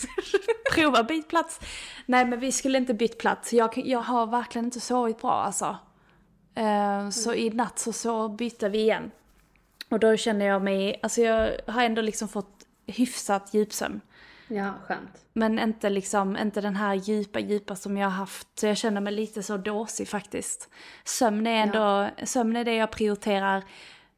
[0.74, 1.60] Prova byt plats.
[2.06, 3.52] Nej men vi skulle inte bytt plats.
[3.52, 5.76] Jag, jag har verkligen inte sovit bra alltså.
[6.54, 9.10] Eh, så i natt så, så bytte vi igen.
[9.90, 14.00] Och då känner jag mig, alltså jag har ändå liksom fått hyfsat djupsömn.
[14.48, 15.24] Ja, skönt.
[15.32, 18.58] Men inte liksom, inte den här djupa, djupa som jag har haft.
[18.58, 20.68] Så jag känner mig lite så dåsig faktiskt.
[21.04, 23.64] Sömn är ändå, sömn är det jag prioriterar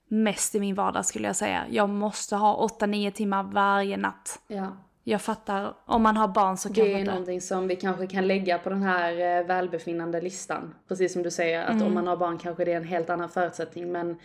[0.08, 1.64] mest i min vardag skulle jag säga.
[1.70, 4.40] Jag måste ha 8-9 timmar varje natt.
[4.48, 4.76] Ja.
[5.04, 7.10] Jag fattar, om man har barn så Det kanske är inte.
[7.10, 10.74] någonting som vi kanske kan lägga på den här eh, välbefinnande listan.
[10.88, 13.28] Precis som du säger, att om man har barn kanske det är en helt annan
[13.28, 13.92] förutsättning.
[13.92, 14.18] Men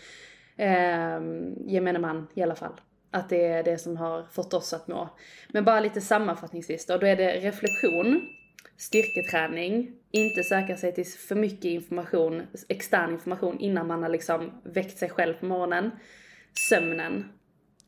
[0.57, 1.19] eh,
[1.65, 2.73] gemene man i alla fall.
[3.11, 5.09] Att det är det som har fått oss att må.
[5.49, 6.97] Men bara lite sammanfattningsvis då.
[6.97, 8.21] Då är det reflektion,
[8.77, 14.97] styrketräning, inte söka sig till för mycket information, extern information innan man har liksom väckt
[14.97, 15.91] sig själv på morgonen.
[16.69, 17.31] Sömnen.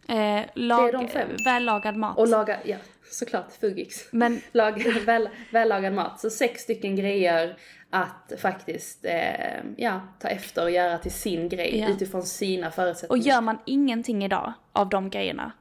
[0.07, 1.29] Eh, lag, Det är de fem.
[1.45, 2.17] Vällagad mat.
[2.17, 2.77] Och laga, ja
[3.11, 4.11] såklart, Fugix.
[4.11, 6.19] Men Lag, väl, vällagad mat.
[6.19, 7.57] Så sex stycken grejer
[7.89, 11.89] att faktiskt eh, ja, ta efter och göra till sin grej Ja.
[11.89, 13.25] utifrån sina Och förutsättningar.
[13.27, 15.51] gör man ingenting idag av de grejerna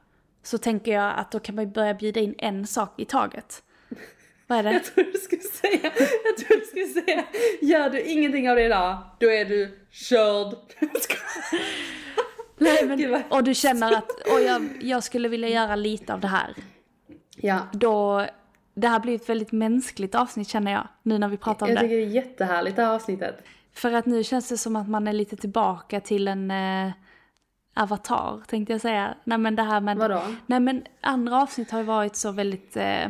[0.43, 3.63] så tänker jag att då kan man börja bjuda in en sak i taget.
[4.47, 4.71] Vad är det?
[4.73, 5.91] Jag tror du skulle säga,
[6.25, 7.23] jag tror du skulle säga,
[7.61, 10.55] gör du ingenting av det idag, då är du körd.
[12.57, 16.27] Nej, men, och du känner att och jag, jag skulle vilja göra lite av det
[16.27, 16.53] här.
[17.35, 18.25] Ja, Då,
[18.79, 21.77] det här blir ett väldigt mänskligt avsnitt känner jag, nu när vi pratar om jag
[21.77, 21.81] det.
[21.81, 23.43] tycker det är jättehärligt det här avsnittet.
[23.73, 26.91] För att nu känns det som att man är lite tillbaka till en eh,
[27.73, 29.13] avatar, tänkte jag säga.
[29.23, 29.97] Nej men det här med...
[29.97, 30.21] Vadå?
[30.45, 32.77] Nej men andra avsnitt har ju varit så väldigt...
[32.77, 33.07] Eh,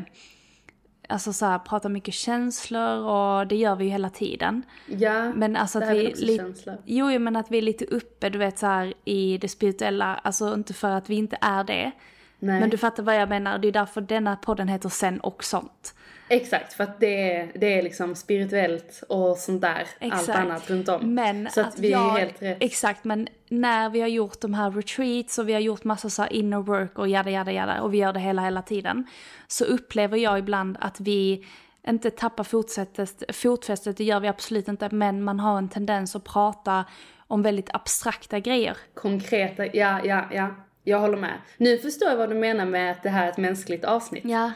[1.10, 4.64] alltså så här, prata mycket känslor och det gör vi ju hela tiden.
[4.88, 6.06] Ja, Men alltså det att här är vi...
[6.06, 6.78] väl också li- känslor.
[6.86, 10.16] Jo, jo, men att vi är lite uppe, du vet så här i det spirituella.
[10.24, 11.92] Alltså inte för att vi inte är det.
[12.40, 12.60] Nej.
[12.60, 15.96] Men du fattar vad jag menar, det är därför denna podden heter Sen och sånt.
[16.32, 19.88] Exakt, för att det är, det är liksom spirituellt och sånt där.
[20.02, 20.40] Allt Exakt.
[20.40, 21.14] annat runt om.
[21.14, 22.58] Men så att, att vi jag, är helt rätt.
[22.60, 26.28] Exakt, men när vi har gjort de här retreats och vi har gjort massa så
[26.28, 29.08] inner work och jada jada jada och vi gör det hela hela tiden.
[29.48, 31.46] Så upplever jag ibland att vi
[31.88, 36.24] inte tappar fotfästet, fotfästet, det gör vi absolut inte, men man har en tendens att
[36.24, 36.86] prata
[37.28, 38.78] om väldigt abstrakta grejer.
[38.94, 40.56] Konkreta, ja, ja, ja.
[40.90, 41.34] Jag håller med.
[41.58, 44.24] Nu förstår jag vad du menar med att det här är ett mänskligt avsnitt.
[44.26, 44.52] Ja.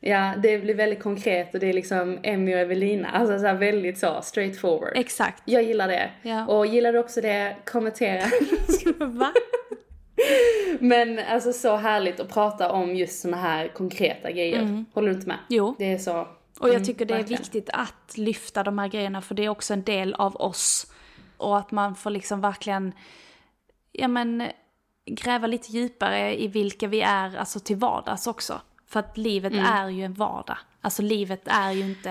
[0.00, 3.08] Ja, det blir väldigt konkret och det är liksom Emmy och Evelina.
[3.08, 4.92] Alltså så väldigt så, straight forward.
[4.94, 5.42] Exakt.
[5.44, 6.10] Jag gillar det.
[6.22, 6.46] Ja.
[6.46, 8.22] Och gillar du också det, kommentera.
[9.06, 9.32] Va?
[10.80, 14.84] Men alltså så härligt att prata om just såna här konkreta grejer.
[14.94, 15.34] Håller du inte med?
[15.36, 15.46] Mm.
[15.48, 15.74] Jo.
[15.78, 16.20] Det är så.
[16.60, 17.42] Och jag Mm, tycker det är verkligen.
[17.42, 20.92] viktigt att lyfta de här grejerna för det är också en del av oss.
[21.36, 22.92] Och att man får liksom verkligen,
[23.92, 24.42] ja men,
[25.06, 28.60] gräva lite djupare i vilka vi är, alltså till vardags också.
[28.86, 29.64] För att livet Mm.
[29.64, 30.58] är ju en vardag.
[30.80, 32.10] Alltså livet är ju inte...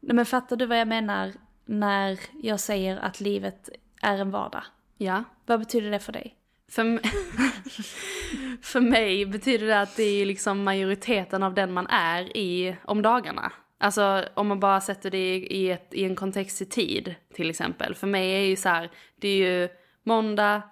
[0.00, 1.32] Nej men fattar du vad jag menar
[1.64, 3.68] när jag säger att livet
[4.02, 4.62] är en vardag?
[4.96, 5.24] Ja.
[5.46, 6.34] Vad betyder det för dig?
[6.70, 6.84] För,
[8.62, 13.02] för mig betyder det att det är liksom majoriteten av den man är i om
[13.02, 13.52] dagarna.
[13.78, 17.50] Alltså om man bara sätter det i, i, ett, i en kontext i tid till
[17.50, 17.94] exempel.
[17.94, 19.68] För mig är ju så här, det är ju
[20.02, 20.62] måndag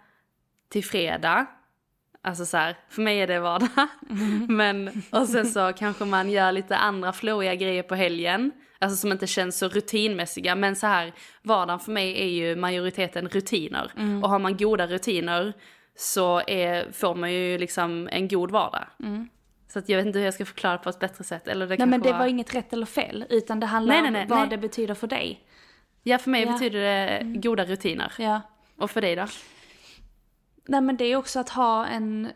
[0.69, 1.47] till fredag.
[2.23, 3.69] Alltså så här, för mig är det vardag.
[4.49, 8.53] Men, och sen så kanske man gör lite andra flowiga grejer på helgen.
[8.79, 10.55] Alltså som inte känns så rutinmässiga.
[10.55, 11.13] Men så här,
[11.43, 13.93] vardagen för mig är ju majoriteten rutiner.
[14.23, 15.53] Och har man goda rutiner
[15.97, 18.85] så är, får man ju liksom en god vardag.
[19.69, 21.49] Så att jag vet inte hur jag ska förklara på ett bättre sätt.
[21.49, 24.11] Eller det Nej men det var inget rätt eller fel, utan det handlar Nej, nej,
[24.13, 25.41] nej, om vad det betyder för dig.
[26.03, 26.53] Ja, för mig Ja.
[26.53, 28.13] betyder det goda rutiner.
[28.19, 28.41] Ja.
[28.77, 29.27] Och för dig då?
[30.67, 32.29] Nej men det är också att ha en,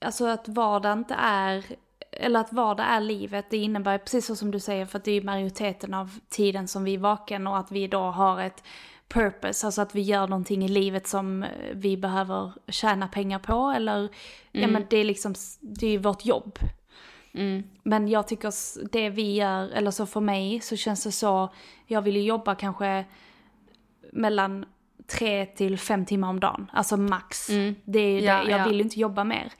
[0.00, 1.64] alltså att vardag inte är,
[2.12, 5.12] eller att vardag är livet, det innebär precis så som du säger, för att det
[5.12, 8.64] är majoriteten av tiden som vi är vaken och att vi då har ett
[9.08, 14.08] purpose, alltså att vi gör någonting i livet som vi behöver tjäna pengar på eller,
[14.52, 16.58] ja men det är liksom, det är ju vårt jobb.
[17.82, 18.52] Men jag tycker
[18.90, 21.48] det vi gör, eller så för mig så känns det så,
[21.86, 23.04] jag vill ju jobba kanske
[24.12, 24.66] mellan
[25.10, 27.46] tre till fem timmar om dagen, alltså max.
[27.84, 28.64] Det är ju Ja, det, jag ja.
[28.64, 29.52] vill ju inte jobba mer.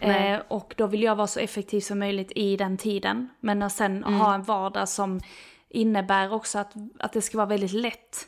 [0.00, 3.28] Eh, och då vill jag vara så effektiv som möjligt i den tiden.
[3.40, 4.14] Men att sen Mm.
[4.20, 5.20] ha en vardag som
[5.68, 8.26] innebär också att, att det ska vara väldigt lätt.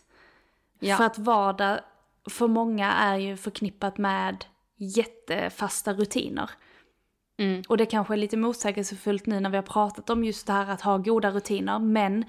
[0.80, 0.96] Ja.
[0.96, 1.78] För att vardag
[2.30, 4.44] för många är ju förknippat med
[4.76, 6.50] jättefasta rutiner.
[7.38, 7.62] Mm.
[7.68, 10.70] Och det kanske är lite motsägelsefullt nu när vi har pratat om just det här
[10.70, 11.78] att ha goda rutiner.
[11.78, 12.24] Men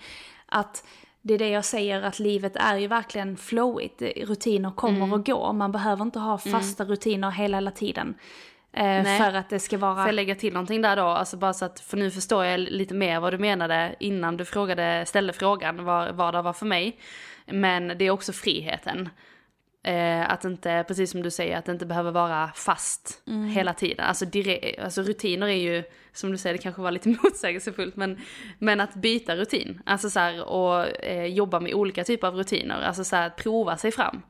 [0.46, 0.84] att
[1.30, 4.02] det är det jag säger att livet är ju verkligen flowigt.
[4.02, 5.14] Rutiner kommer Mm.
[5.14, 5.54] och går.
[5.54, 8.16] Man behöver inte ha fasta rutiner hela, hela tiden.
[8.74, 9.96] Eh, för att det ska vara...
[9.96, 11.04] Får jag lägga till någonting där då?
[11.04, 14.46] Alltså bara så att, för nu förstår jag lite mer vad du menade innan du
[14.46, 16.98] frågade, ställde frågan vad, vad det var för mig.
[17.46, 19.10] Men det är också friheten.
[19.84, 23.24] Eh, att inte, precis som du säger, att det inte behöver vara fast
[23.54, 24.06] hela tiden.
[24.06, 28.18] Alltså, dire, alltså rutiner är ju, som du säger, det kanske var lite motsägelsefullt, men,
[28.60, 29.82] men att byta rutin.
[29.86, 32.82] Alltså så här, och eh, jobba med olika typer av rutiner.
[32.82, 34.22] Alltså så här, att prova sig fram.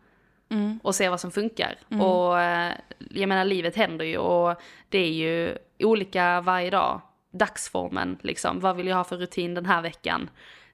[0.84, 1.76] och se vad som funkar.
[2.02, 2.74] Och eh,
[3.10, 7.02] jag menar livet händer ju och det är ju olika varje dag.
[7.32, 10.30] Dagsformen liksom, vad vill jag ha för rutin den här veckan?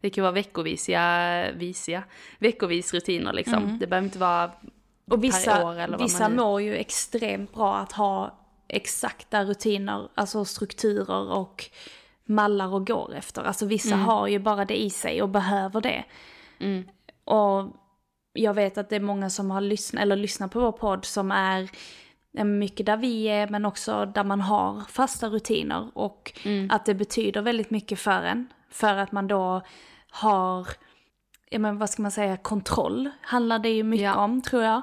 [0.06, 2.04] Det kan vara veckovisiga, visiga,
[2.40, 3.78] veckovis rutiner liksom.
[3.80, 4.52] Det behöver inte vara
[5.12, 6.38] Och vissa, per år eller vad vissa man nu...
[6.38, 11.66] mår ju extremt bra att ha exakta rutiner, alltså strukturer och
[12.26, 13.44] mallar och går efter.
[13.44, 14.06] Alltså vissa Mm.
[14.06, 16.04] har ju bara det i sig och behöver det.
[17.24, 17.76] Och
[18.34, 21.32] jag vet att det är många som har lyssnat, eller lyssnat på vår podd som
[21.32, 21.70] är
[22.44, 26.68] mycket där vi är men också där man har fasta rutiner och Mm.
[26.72, 28.48] att det betyder väldigt mycket för en.
[28.70, 29.62] För att man då
[30.16, 30.68] har,
[31.50, 34.16] ja men vad ska man säga, kontroll handlar det ju mycket Ja.
[34.24, 34.82] om tror jag.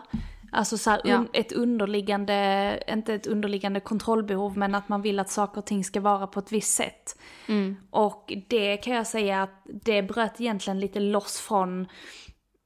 [0.55, 1.17] Alltså så här, Ja.
[1.17, 5.85] un, ett underliggande, inte ett underliggande kontrollbehov men att man vill att saker och ting
[5.85, 7.19] ska vara på ett visst sätt.
[7.49, 7.77] Mm.
[7.91, 11.87] Och det kan jag säga att det bröt egentligen lite loss från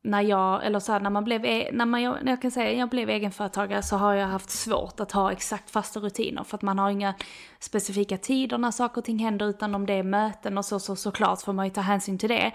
[0.07, 2.72] när jag, eller så här, när man blev, e- när man, när jag kan säga
[2.72, 6.62] jag blev egenföretagare så har jag haft svårt att ha exakt fasta rutiner för att
[6.62, 7.14] man har inga
[7.59, 10.96] specifika tider när saker och ting händer utan om det är möten och så, så
[10.96, 12.52] såklart får man ju ta hänsyn till det.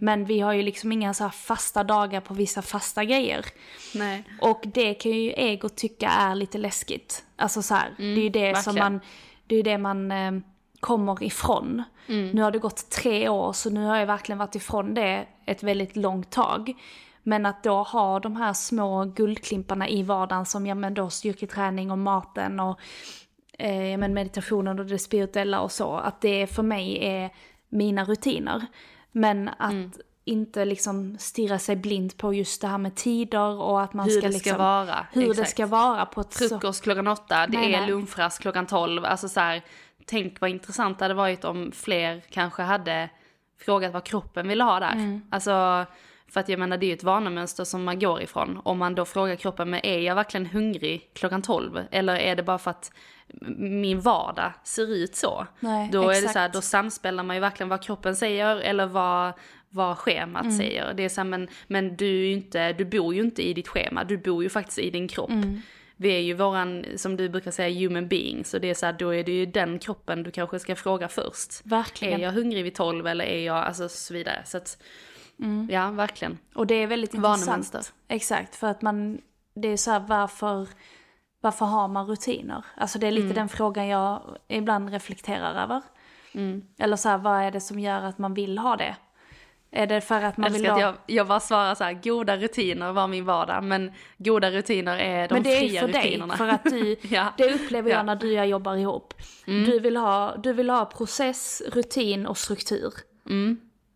[0.00, 3.44] Men vi har ju liksom inga så fasta dagar på vissa fasta grejer.
[3.94, 4.24] Nej.
[4.40, 7.24] Och det kan ju ego tycka är lite läskigt.
[7.36, 8.92] Alltså så här, det är ju det som verkligen.
[8.92, 9.00] man,
[9.46, 10.32] det är ju det man eh,
[10.80, 11.82] kommer ifrån.
[12.06, 15.62] Nu har det gått tre år så nu har jag verkligen varit ifrån det ett
[15.62, 16.72] väldigt långt tag.
[17.22, 21.90] Men att då ha de här små guldklimparna i vardagen som ja men då styrketräning
[21.90, 22.80] och maten och
[23.58, 27.30] eh, men meditationen och det spirituella och så, att det för mig är
[27.68, 28.66] mina rutiner.
[29.12, 29.92] Men att Mm.
[30.24, 34.12] inte liksom stirra sig blind på just det här med tider och att man Hur
[34.20, 35.50] ska det ska liksom, vara, Hur det exakt.
[35.50, 36.48] ska vara på ett så...
[36.48, 37.90] Frukost klockan åtta, det Nej, är nej.
[37.90, 39.04] lunchrast klockan tolv.
[39.04, 39.62] Alltså så här,
[40.06, 43.10] tänk vad intressant det hade varit om fler kanske hade
[43.64, 44.92] frågat vad kroppen ville ha där.
[44.92, 45.22] Mm.
[45.30, 45.86] Alltså,
[46.28, 48.60] för att jag menar det är ju ett vanemönster som man går ifrån.
[48.64, 51.80] Om man då frågar kroppen, men är jag verkligen hungrig klockan tolv?
[51.90, 52.92] Eller är det bara för att
[53.58, 55.46] min vardag ser ut så?
[55.60, 56.32] Nej, då är det exakt.
[56.32, 59.32] så här, då samspelar man ju verkligen vad kroppen säger eller vad,
[59.70, 60.56] vad schemat Mm.
[60.56, 60.94] säger.
[60.94, 64.04] Det är så här, men, men du, inte, du bor ju inte i ditt schema,
[64.04, 65.30] du bor ju faktiskt i din kropp.
[65.30, 65.62] Mm.
[66.04, 68.44] Vi är ju våran, som du brukar säga, human being.
[68.44, 71.08] Så det är så här, då är det ju den kroppen du kanske ska fråga
[71.08, 71.60] först.
[71.64, 72.20] Verkligen.
[72.20, 74.42] Är jag hungrig vid 12 eller är jag, alltså så vidare.
[74.44, 74.82] Så att,
[75.70, 76.38] ja verkligen.
[76.54, 77.92] Och det är väldigt intressant.
[78.08, 79.20] Exakt, för att man,
[79.54, 80.68] det är så här varför,
[81.40, 82.64] varför har man rutiner?
[82.76, 85.82] Alltså det är lite den frågan jag ibland reflekterar över.
[86.78, 88.96] Eller så här, vad är det som gör att man vill ha det?
[89.76, 90.80] Är det för att man vill ha...
[90.80, 93.64] jag, jag bara svarar så här, goda rutiner var min vardag.
[93.64, 96.36] Men goda rutiner är de Men det är fria för dig, rutinerna.
[96.36, 97.26] för att du, Ja.
[97.36, 98.02] det upplever jag Ja.
[98.02, 99.14] när du och jag jobbar ihop.
[99.46, 102.92] Du, vill ha, du vill ha process, rutin och struktur.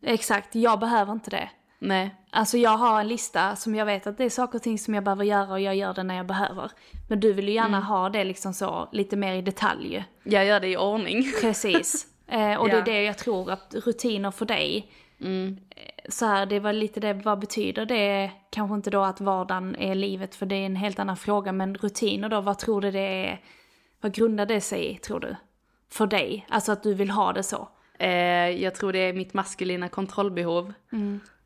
[0.07, 1.51] Exakt, jag behöver inte det.
[1.81, 4.79] Nej, Alltså jag har en lista som jag vet att det är saker och ting
[4.79, 6.71] som jag behöver göra och jag gör det när jag behöver.
[7.09, 10.05] Men du vill ju gärna ha det liksom så, lite mer i detalj.
[10.25, 11.25] jag gör det i ordning.
[11.41, 12.07] Precis.
[12.27, 12.79] Eh, och det Ja.
[12.81, 14.93] är det jag tror att rutiner för dig,
[15.71, 18.31] eh, så här, det var lite det, vad betyder det?
[18.51, 21.75] Kanske inte då att vardagen är livet, för det är en helt annan fråga, men
[21.75, 23.41] rutiner då, vad tror du det är?
[24.01, 25.37] Vad grundar det sig i, tror du?
[25.91, 26.47] För dig?
[26.49, 27.69] Alltså att du vill ha det så?
[27.99, 30.73] Eh, jag tror det är mitt maskulina kontrollbehov.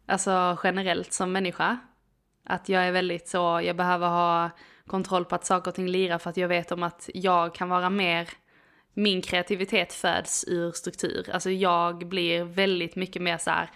[0.06, 1.78] Alltså generellt som människa.
[2.44, 4.50] Att jag är väldigt så, jag behöver ha
[4.86, 7.68] kontroll på att saker och ting lirar för att jag vet om att jag kan
[7.68, 8.28] vara mer,
[8.94, 11.30] min kreativitet föds ur struktur.
[11.32, 13.70] Alltså jag blir väldigt mycket mer så här,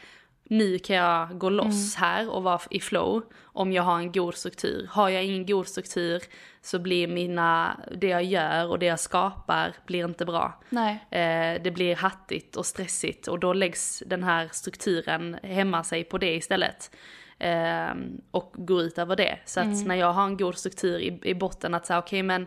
[0.48, 4.34] nu kan jag gå loss här och vara i flow om jag har en god
[4.34, 4.88] struktur.
[4.90, 6.22] Har jag ingen god struktur
[6.62, 10.62] så blir mina, det jag gör och det jag skapar blir inte bra.
[10.68, 10.92] Nej.
[11.10, 16.18] Eh, det blir hattigt och stressigt och då läggs den här strukturen hemma sig på
[16.18, 16.96] det istället.
[17.38, 17.94] Eh,
[18.30, 19.38] och går ut över det.
[19.44, 22.46] Så att när jag har en god struktur i, i botten att säga okej men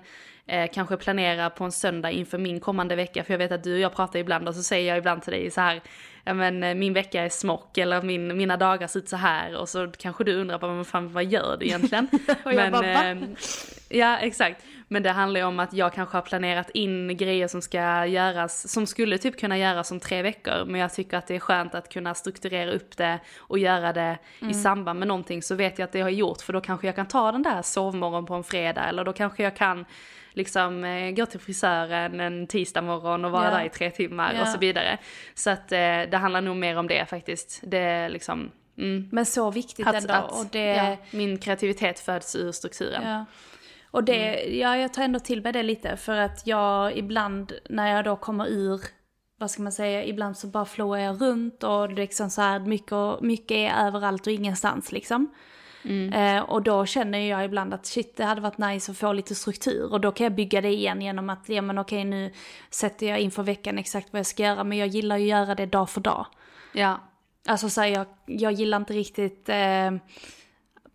[0.49, 3.23] eh, kanske planera på en söndag inför min kommande vecka.
[3.23, 5.33] För jag vet att du och jag pratar ibland och så säger jag ibland till
[5.33, 5.81] dig så här,
[6.23, 9.55] ja men eh, min vecka är smock eller min, mina dagar ser ut så här.
[9.55, 12.07] Och så kanske du undrar, bara, men fan vad gör du egentligen?
[12.45, 13.05] Och jag bara, va?
[13.09, 13.17] eh,
[13.89, 14.63] Ja, exakt.
[14.91, 18.71] Men det handlar ju om att jag kanske har planerat in grejer som ska göras,
[18.71, 20.65] som skulle typ kunna göras om tre veckor.
[20.65, 24.17] Men jag tycker att det är skönt att kunna strukturera upp det och göra det
[24.41, 24.51] Mm.
[24.51, 25.41] i samband med någonting.
[25.43, 27.61] Så vet jag att det har gjort, för då kanske jag kan ta den där
[27.61, 28.83] sovmorgon på en fredag.
[28.89, 29.85] Eller då kanske jag kan
[30.33, 33.51] liksom eh, gå till frisören en tisdag morgon och vara Ja.
[33.57, 34.41] där i tre timmar Ja.
[34.41, 34.97] och så vidare.
[35.33, 35.77] Så att eh,
[36.11, 37.59] det handlar nog mer om det faktiskt.
[37.63, 40.13] Det liksom, mm, Men så viktigt att, ändå.
[40.13, 43.03] att och det, ja, min kreativitet föds ur strukturen.
[43.09, 43.25] Ja.
[43.91, 47.95] Och det, ja, jag tar ändå till mig det lite för att jag ibland när
[47.95, 48.81] jag då kommer ur,
[49.39, 53.21] vad ska man säga, ibland så bara flowar jag runt och liksom så här mycket,
[53.21, 55.33] mycket är överallt och ingenstans liksom.
[56.13, 59.35] Eh, och då känner jag ibland att shit det hade varit nice att få lite
[59.35, 62.33] struktur och då kan jag bygga det igen genom att, ja men okej nu
[62.69, 65.55] sätter jag inför veckan exakt vad jag ska göra men jag gillar ju att göra
[65.55, 66.25] det dag för dag.
[66.73, 66.99] Ja.
[67.47, 69.91] Alltså så här, jag, jag gillar inte riktigt, eh,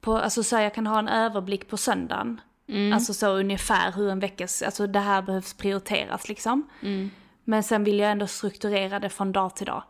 [0.01, 2.40] på, alltså så här, jag kan ha en överblick på söndagen.
[2.93, 6.69] Alltså så ungefär hur en vecka, alltså det här behövs prioriteras liksom.
[7.45, 9.83] Men sen vill jag ändå strukturera det från dag till dag.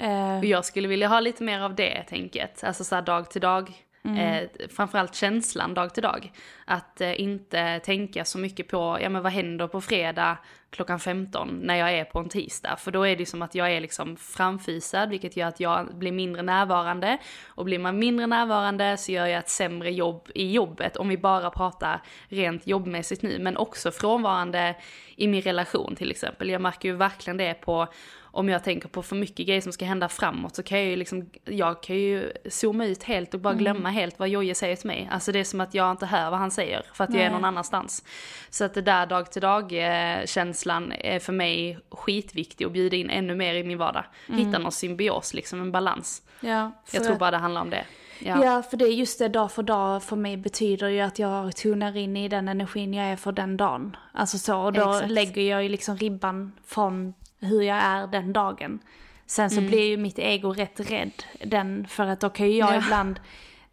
[0.00, 3.72] Eh, jag skulle vilja ha lite mer av det tänket, alltså så dag till dag.
[4.04, 4.18] Mm.
[4.18, 6.32] Eh, framförallt känslan dag till dag.
[6.64, 10.38] Att eh, inte tänka så mycket på, ja men vad händer på fredag
[10.70, 12.76] klockan 15 när jag är på en tisdag.
[12.76, 16.12] För då är det som att jag är liksom framfysad, vilket gör att jag blir
[16.12, 17.18] mindre närvarande.
[17.46, 21.18] Och blir man mindre närvarande så gör jag ett sämre jobb i jobbet, om vi
[21.18, 23.38] bara pratar rent jobbmässigt nu.
[23.38, 24.76] Men också frånvarande
[25.16, 26.48] i min relation till exempel.
[26.48, 27.88] Jag märker ju verkligen det på
[28.30, 30.96] om jag tänker på för mycket grejer som ska hända framåt så kan jag ju
[30.96, 34.86] liksom, jag kan ju zooma ut helt och bara glömma helt vad Jojje säger till
[34.86, 35.08] mig.
[35.12, 37.24] Alltså det är som att jag inte hör vad han säger för att jag är
[37.24, 37.32] Nej.
[37.32, 38.04] någon annanstans.
[38.50, 42.96] Så att det där dag till dag eh, känslan är för mig skitviktig och bjuda
[42.96, 44.04] in ännu mer i min vardag.
[44.26, 46.22] Hitta någon symbios, liksom en balans.
[46.40, 47.84] ja, Jag tror bara det handlar om det.
[48.20, 48.44] Ja.
[48.44, 48.62] Ja.
[48.62, 51.96] för det är just det dag för dag för mig betyder ju att jag tonar
[51.96, 53.96] in i den energin jag är för den dagen.
[54.12, 55.10] Alltså så, och då Exakt.
[55.10, 58.78] lägger jag ju liksom ribban från hur jag är den dagen.
[59.26, 62.74] Sen så blir ju mitt ego rätt rädd den, för att då kan ju jag
[62.74, 62.78] Ja.
[62.78, 63.20] ibland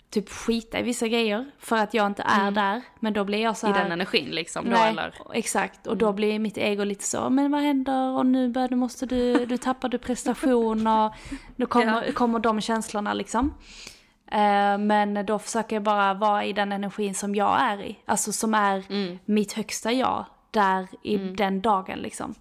[0.09, 2.81] typ skita i vissa grejer för att jag inte är där.
[2.99, 3.83] Men då blir jag så I här...
[3.83, 5.13] den energin liksom då Nej, eller?
[5.33, 5.87] exakt.
[5.87, 9.05] Och då blir mitt ego lite så, men vad händer och nu bör, nu måste
[9.05, 11.13] du, du tappar du prestation och
[11.55, 13.53] då kommer, kommer de känslorna liksom.
[14.31, 17.99] Eh, men då försöker jag bara vara i den energin som jag är i.
[18.05, 18.83] Alltså som är
[19.31, 22.35] mitt högsta jag, där i den dagen liksom.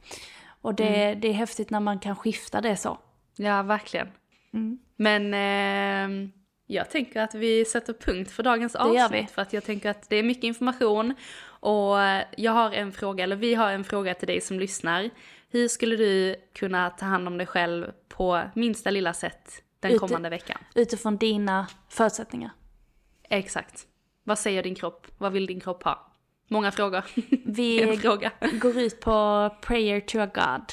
[0.65, 2.99] Och det, det är häftigt när man kan skifta det så.
[3.37, 4.09] Ja, verkligen.
[4.53, 4.79] Mm.
[4.97, 6.31] Men eh,
[6.67, 9.31] jag tänker att vi sätter punkt för dagens avsnitt.
[9.31, 11.15] För att jag tänker att det är mycket information.
[11.47, 11.97] Och
[12.37, 15.11] jag har en fråga, eller vi har en fråga till dig som lyssnar.
[15.51, 19.99] Hur skulle du kunna ta hand om dig själv på minsta lilla sätt den Ute-
[19.99, 20.59] kommande veckan?
[20.75, 22.51] Utifrån dina förutsättningar.
[23.29, 23.87] Exakt.
[24.25, 25.07] Vad säger din kropp?
[25.19, 26.14] Vad vill din kropp ha?
[26.49, 27.03] Många frågor.
[27.47, 28.31] Vi fråga.
[28.53, 30.73] går ut på prayer to a God.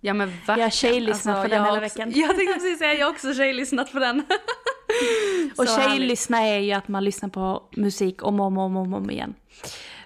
[0.00, 0.58] Ja men verkligen.
[0.58, 2.12] Jag har tjejlyssnat på den hela också- veckan.
[2.14, 4.22] Jag tänkte precis säga, jag har också tjejlyssnat på den.
[5.58, 8.94] Och Så tjejlyssna är ju att man lyssnar på musik om och om, om, om,
[8.94, 9.34] om igen.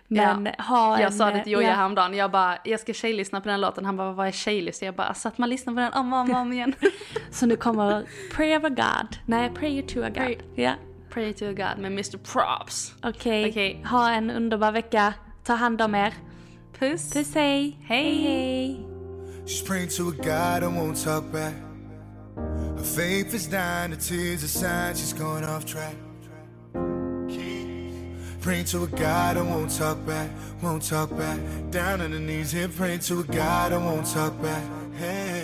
[0.08, 0.64] Men Ja.
[0.64, 1.02] ha en...
[1.02, 1.74] Jag sa det till Joja ja.
[1.74, 3.84] häromdagen, jag bara, jag ska tjejlyssna på den låten.
[3.84, 4.84] Han bara, vad är tjejlyssna?
[4.84, 6.74] Jag bara, alltså att man lyssnar på den om och om, om igen.
[7.30, 8.04] Så nu kommer
[8.36, 9.16] Pray of a God.
[9.26, 10.16] Nej, Prayer to a God.
[10.24, 10.72] Pray- Ja,
[11.18, 12.94] Pray to God med Mr Props.
[13.02, 13.48] okej.
[13.48, 13.82] Okej.
[13.84, 15.12] Ha en underbar vecka.
[15.44, 16.10] Ta hand om er.
[16.78, 17.10] Puss!
[17.12, 17.78] Puss hej.
[17.88, 18.22] Hej.
[18.22, 18.86] hej.
[19.46, 21.54] She's praying to a God and won't talk back.
[22.76, 25.96] Her faith is dying, the tears are sign she's going off track.
[28.40, 30.30] Praying to a God and won't talk back,
[30.62, 31.38] won't talk back.
[31.70, 34.64] Down on her knees here, praying to a God and won't talk back.
[34.98, 35.37] Hey.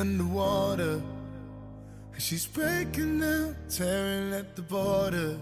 [0.00, 1.02] Underwater.
[2.16, 5.38] She's breaking out, tearing at the border.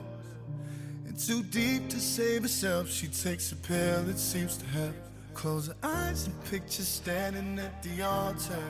[1.07, 4.95] And too deep to save herself, she takes a pill that seems to help.
[5.33, 8.65] Close her eyes and picture standing at the altar.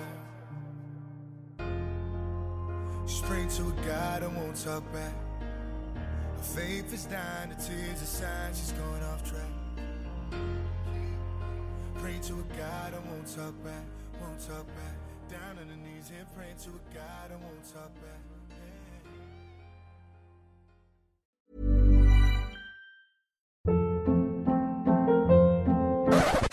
[3.06, 5.14] She's praying to a God and won't talk back.
[6.36, 10.40] Her faith is dying, the tears are sign she's going off track.
[11.94, 13.86] Praying to a God and won't talk back,
[14.20, 14.97] won't talk back.
[15.30, 18.20] Down on knees here, praying to a God and won't talk back.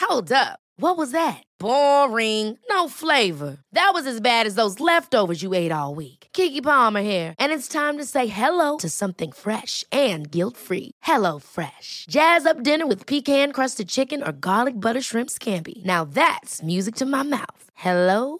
[0.01, 0.59] Hold up.
[0.77, 1.41] What was that?
[1.57, 2.59] Boring.
[2.69, 3.57] No flavor.
[3.71, 6.27] That was as bad as those leftovers you ate all week.
[6.33, 10.91] Kiki Palmer here, and it's time to say hello to something fresh and guilt-free.
[11.01, 12.05] Hello Fresh.
[12.09, 15.83] Jazz up dinner with pecan-crusted chicken or garlic butter shrimp scampi.
[15.85, 17.71] Now that's music to my mouth.
[17.73, 18.39] Hello